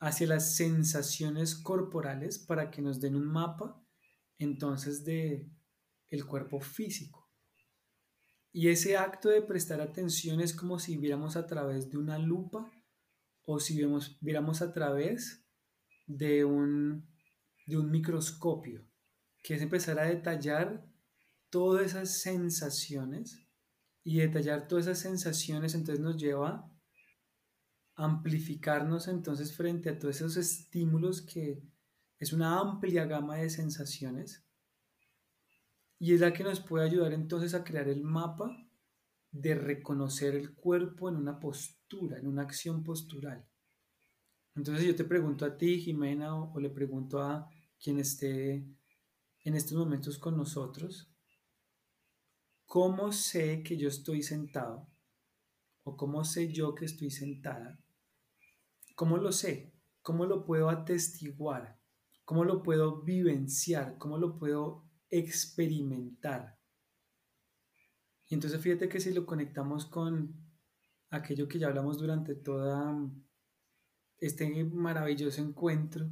[0.00, 3.82] hacia las sensaciones corporales para que nos den un mapa
[4.38, 5.50] entonces de
[6.10, 7.30] el cuerpo físico.
[8.52, 12.70] Y ese acto de prestar atención es como si viéramos a través de una lupa
[13.46, 15.44] o si viéramos, viéramos a través
[16.06, 17.08] de un,
[17.66, 18.86] de un microscopio,
[19.42, 20.86] que es empezar a detallar
[21.50, 23.44] todas esas sensaciones
[24.04, 26.70] y detallar todas esas sensaciones entonces nos lleva
[27.96, 31.62] amplificarnos entonces frente a todos esos estímulos que
[32.18, 34.44] es una amplia gama de sensaciones
[35.98, 38.64] y es la que nos puede ayudar entonces a crear el mapa
[39.30, 43.44] de reconocer el cuerpo en una postura, en una acción postural.
[44.54, 47.50] Entonces yo te pregunto a ti, Jimena, o, le pregunto a
[47.82, 48.64] quien esté
[49.40, 51.10] en estos momentos con nosotros,
[52.64, 54.86] ¿cómo sé que yo estoy sentado?
[55.82, 57.83] ¿O cómo sé yo que estoy sentada?
[58.94, 59.74] ¿Cómo lo sé?
[60.02, 61.80] ¿Cómo lo puedo atestiguar?
[62.24, 63.98] ¿Cómo lo puedo vivenciar?
[63.98, 66.58] ¿Cómo lo puedo experimentar?
[68.28, 70.34] Y entonces fíjate que si lo conectamos con
[71.10, 72.94] aquello que ya hablamos durante toda
[74.18, 76.10] este maravilloso encuentro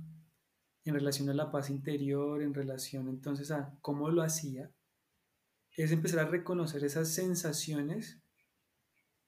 [0.84, 4.70] en relación a la paz interior, en relación entonces a cómo lo hacía,
[5.76, 8.22] es empezar a reconocer esas sensaciones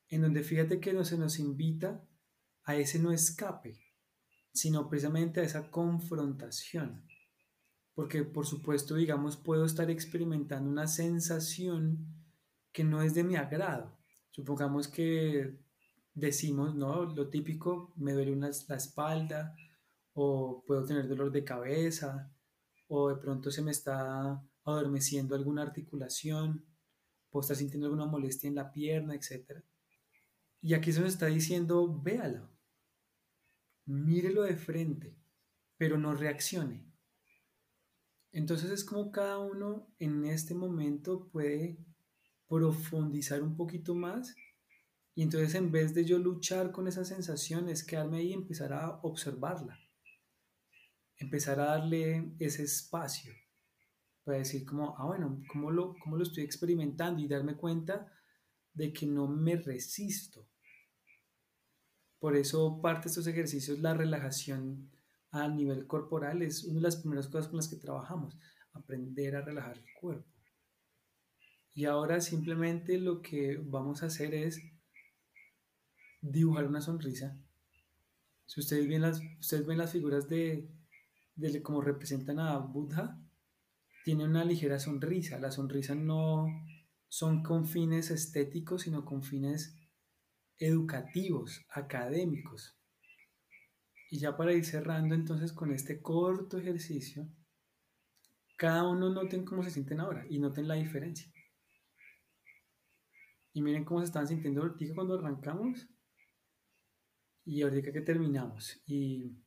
[0.09, 2.05] en donde fíjate que no se nos invita
[2.65, 3.79] a ese no escape,
[4.53, 7.07] sino precisamente a esa confrontación.
[7.95, 12.07] Porque por supuesto, digamos, puedo estar experimentando una sensación
[12.73, 13.97] que no es de mi agrado.
[14.31, 15.59] Supongamos que
[16.13, 17.05] decimos, ¿no?
[17.05, 19.55] Lo típico, me duele una, la espalda,
[20.13, 22.33] o puedo tener dolor de cabeza,
[22.89, 26.65] o de pronto se me está adormeciendo alguna articulación,
[27.31, 29.63] puedo estar sintiendo alguna molestia en la pierna, etc.
[30.63, 32.54] Y aquí se nos está diciendo, véalo,
[33.87, 35.17] mírelo de frente,
[35.77, 36.87] pero no reaccione.
[38.33, 41.79] Entonces es como cada uno en este momento puede
[42.49, 44.35] profundizar un poquito más
[45.15, 48.73] y entonces en vez de yo luchar con esa sensación es quedarme ahí y empezar
[48.73, 49.79] a observarla
[51.17, 53.33] empezar a darle ese espacio
[54.25, 57.23] para decir como, ah, bueno, ¿cómo lo, cómo lo estoy experimentando?
[57.23, 58.11] Y darme cuenta
[58.73, 60.49] de que no me resisto.
[62.25, 64.91] Por eso parte de estos ejercicios, la relajación
[65.31, 68.39] a nivel corporal es una de las primeras cosas con las que trabajamos,
[68.73, 70.33] aprender a relajar el cuerpo.
[71.75, 74.59] Y ahora simplemente lo que vamos a hacer es
[76.23, 77.39] dibujar una sonrisa.
[78.47, 80.71] Si ustedes ven las, ustedes ven las figuras de,
[81.35, 83.21] de cómo representan a Buddha,
[84.03, 85.39] tiene una ligera sonrisa.
[85.39, 86.47] La sonrisa no
[87.07, 89.77] son con fines estéticos, sino con fines
[90.59, 92.77] educativos, académicos.
[94.11, 97.27] Y ya para ir cerrando entonces con este corto ejercicio,
[98.57, 101.33] cada uno noten cómo se sienten ahora y noten la diferencia.
[103.53, 105.89] Y miren cómo se están sintiendo ahorita cuando arrancamos
[107.45, 108.83] y ahorita que terminamos.
[108.87, 109.45] Y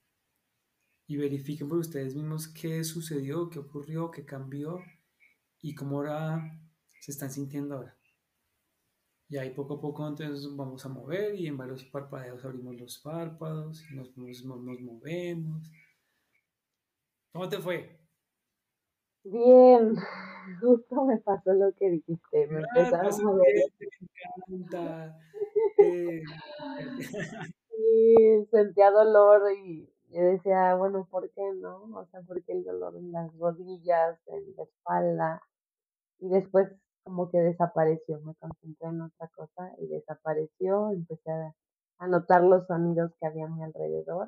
[1.07, 4.81] y verifiquen por ustedes mismos qué sucedió, qué ocurrió, qué cambió
[5.61, 6.61] y cómo ahora
[6.99, 7.96] se están sintiendo ahora.
[9.30, 12.99] Y ahí poco a poco entonces vamos a mover y en varios parpadeos abrimos los
[12.99, 15.69] párpados, nos, nos, nos movemos.
[17.34, 17.99] ¿Cómo te fue?
[19.25, 19.95] Bien,
[20.61, 23.55] justo me pasó lo que dijiste, me ah, empezaron a mover.
[24.47, 25.19] Me encanta.
[25.78, 26.21] Eh,
[28.51, 31.84] sentía dolor y yo decía, bueno, ¿por qué no?
[31.93, 35.41] O sea, ¿por qué el dolor en las rodillas, en la espalda?
[36.19, 36.69] Y después
[37.07, 43.13] como que desapareció, me concentré en otra cosa y desapareció, empecé a, notar los sonidos
[43.17, 44.27] que había a mi alrededor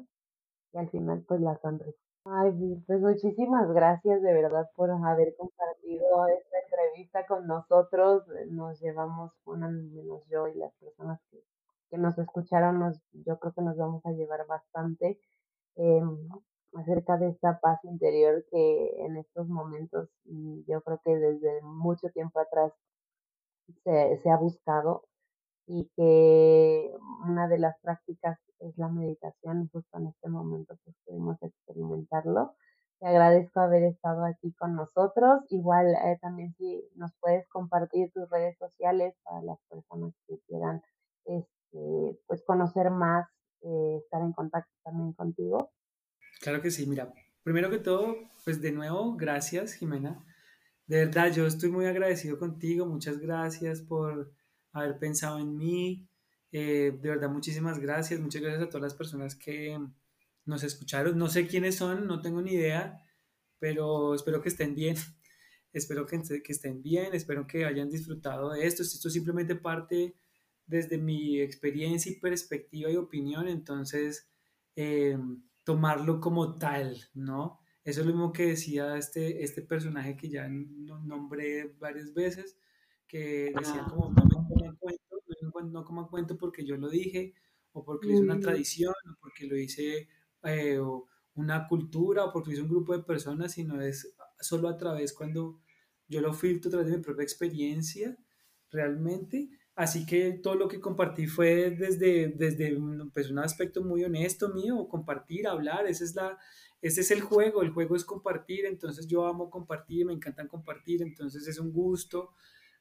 [0.71, 1.99] y al final pues la sonrisa.
[2.23, 2.51] Ay,
[2.87, 8.23] pues muchísimas gracias de verdad por haber compartido esta entrevista con nosotros.
[8.49, 11.43] Nos llevamos, bueno, menos yo y las personas que,
[11.89, 15.19] que nos escucharon, nos, yo creo que nos vamos a llevar bastante
[15.75, 16.01] eh,
[16.73, 22.09] acerca de esta paz interior que en estos momentos y yo creo que desde mucho
[22.09, 22.73] tiempo atrás
[23.83, 25.03] se, se ha buscado
[25.67, 26.91] y que
[27.27, 32.55] una de las prácticas es la meditación justo en este momento pues pudimos experimentarlo.
[32.99, 35.41] Te agradezco haber estado aquí con nosotros.
[35.49, 40.81] Igual eh, también si nos puedes compartir tus redes sociales para las personas que quieran
[41.25, 43.27] este, pues conocer más
[43.61, 45.71] eh, estar en contacto también contigo.
[46.39, 47.13] Claro que sí, mira,
[47.43, 48.15] primero que todo,
[48.45, 50.25] pues de nuevo, gracias Jimena.
[50.87, 54.33] De verdad, yo estoy muy agradecido contigo, muchas gracias por
[54.71, 56.07] haber pensado en mí.
[56.51, 59.77] Eh, de verdad, muchísimas gracias, muchas gracias a todas las personas que
[60.45, 61.17] nos escucharon.
[61.17, 62.97] No sé quiénes son, no tengo ni idea,
[63.59, 64.95] pero espero que estén bien.
[65.71, 68.81] Espero que, que estén bien, espero que hayan disfrutado de esto.
[68.81, 70.15] Esto simplemente parte
[70.65, 74.31] desde mi experiencia y perspectiva y opinión, entonces
[74.75, 75.15] eh,
[75.69, 77.59] tomarlo como tal, ¿no?
[77.83, 82.57] Eso es lo mismo que decía este, este personaje que ya nombré varias veces,
[83.05, 87.35] que decía como no me cuento, no, como cuento porque yo lo dije,
[87.71, 90.07] o porque lo hice una tradición, o porque lo hice
[90.41, 90.79] eh,
[91.35, 95.13] una cultura, o porque lo hice un grupo de personas, sino es solo a través
[95.13, 95.61] cuando
[96.07, 98.17] yo lo filtro a través de mi propia experiencia,
[98.71, 102.77] realmente Así que todo lo que compartí fue desde, desde
[103.13, 106.37] pues, un aspecto muy honesto mío, compartir, hablar, ese es, la,
[106.81, 111.01] ese es el juego, el juego es compartir, entonces yo amo compartir, me encantan compartir,
[111.01, 112.33] entonces es un gusto,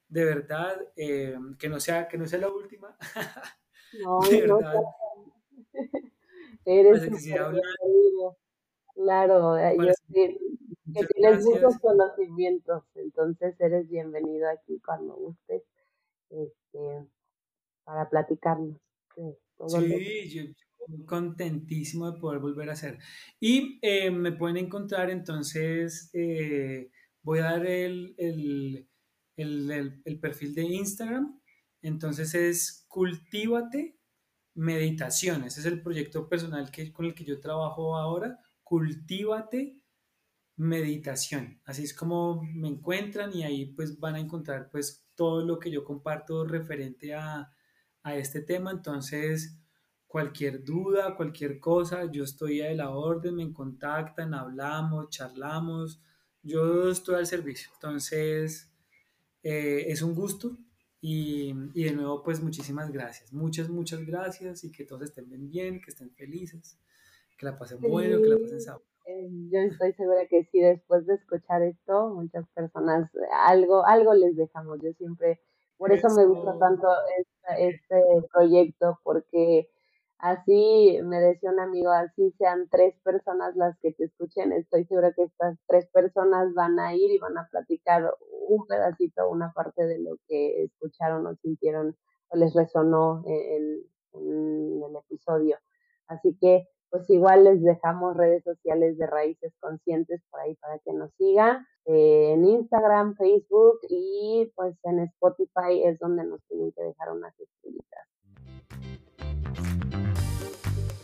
[0.09, 2.97] de verdad, eh, que, no sea, que no sea la última.
[4.03, 4.83] No, de verdad.
[6.65, 7.09] Eres
[8.93, 10.37] Claro, eh, yo sí,
[10.93, 15.63] que tienes muchos conocimientos, entonces eres bienvenido aquí cuando gustes
[16.29, 17.09] este,
[17.83, 18.77] para platicarnos.
[19.67, 20.43] Sí, yo,
[21.05, 22.99] contentísimo de poder volver a hacer.
[23.39, 26.89] Y eh, me pueden encontrar entonces, eh,
[27.21, 28.87] voy a dar el, el,
[29.35, 31.39] el, el, perfil de Instagram,
[31.81, 33.97] entonces es cultívate
[34.55, 39.77] meditación, ese es el proyecto personal que, con el que yo trabajo ahora, cultívate
[40.57, 41.61] meditación.
[41.65, 45.69] Así es como me encuentran y ahí pues van a encontrar pues todo lo que
[45.69, 47.51] yo comparto referente a,
[48.03, 48.71] a este tema.
[48.71, 49.59] Entonces,
[50.07, 56.01] cualquier duda, cualquier cosa, yo estoy a la orden, me contactan, hablamos, charlamos,
[56.41, 57.69] yo estoy al servicio.
[57.73, 58.71] Entonces,
[59.43, 60.57] eh, es un gusto
[61.01, 65.81] y, y, de nuevo, pues muchísimas gracias, muchas, muchas gracias y que todos estén bien,
[65.81, 66.79] que estén felices,
[67.37, 68.87] que la pasen bueno, que la pasen sabroso.
[69.51, 73.09] Yo estoy segura que sí, después de escuchar esto, muchas personas
[73.45, 74.79] algo, algo les dejamos.
[74.81, 75.39] Yo siempre,
[75.77, 76.87] por eso, me gusta tanto
[77.57, 79.69] este, proyecto, porque
[80.19, 85.13] así me decía un amigo, así sean tres personas las que te escuchen, estoy segura
[85.13, 88.13] que estas tres personas van a ir y van a platicar
[88.47, 91.95] un pedacito, una parte de lo que escucharon o sintieron
[92.27, 93.83] o les resonó en
[94.13, 95.57] el episodio.
[96.07, 100.93] Así que pues igual les dejamos redes sociales de Raíces Conscientes por ahí para que
[100.93, 101.65] nos sigan.
[101.85, 107.33] Eh, en Instagram, Facebook y pues en Spotify es donde nos tienen que dejar unas
[107.39, 107.89] estrellitas.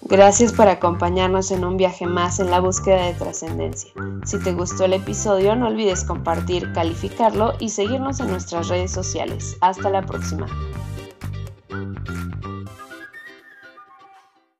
[0.07, 3.91] Gracias por acompañarnos en un viaje más en la búsqueda de trascendencia.
[4.23, 9.57] Si te gustó el episodio, no olvides compartir, calificarlo y seguirnos en nuestras redes sociales.
[9.61, 10.45] Hasta la próxima.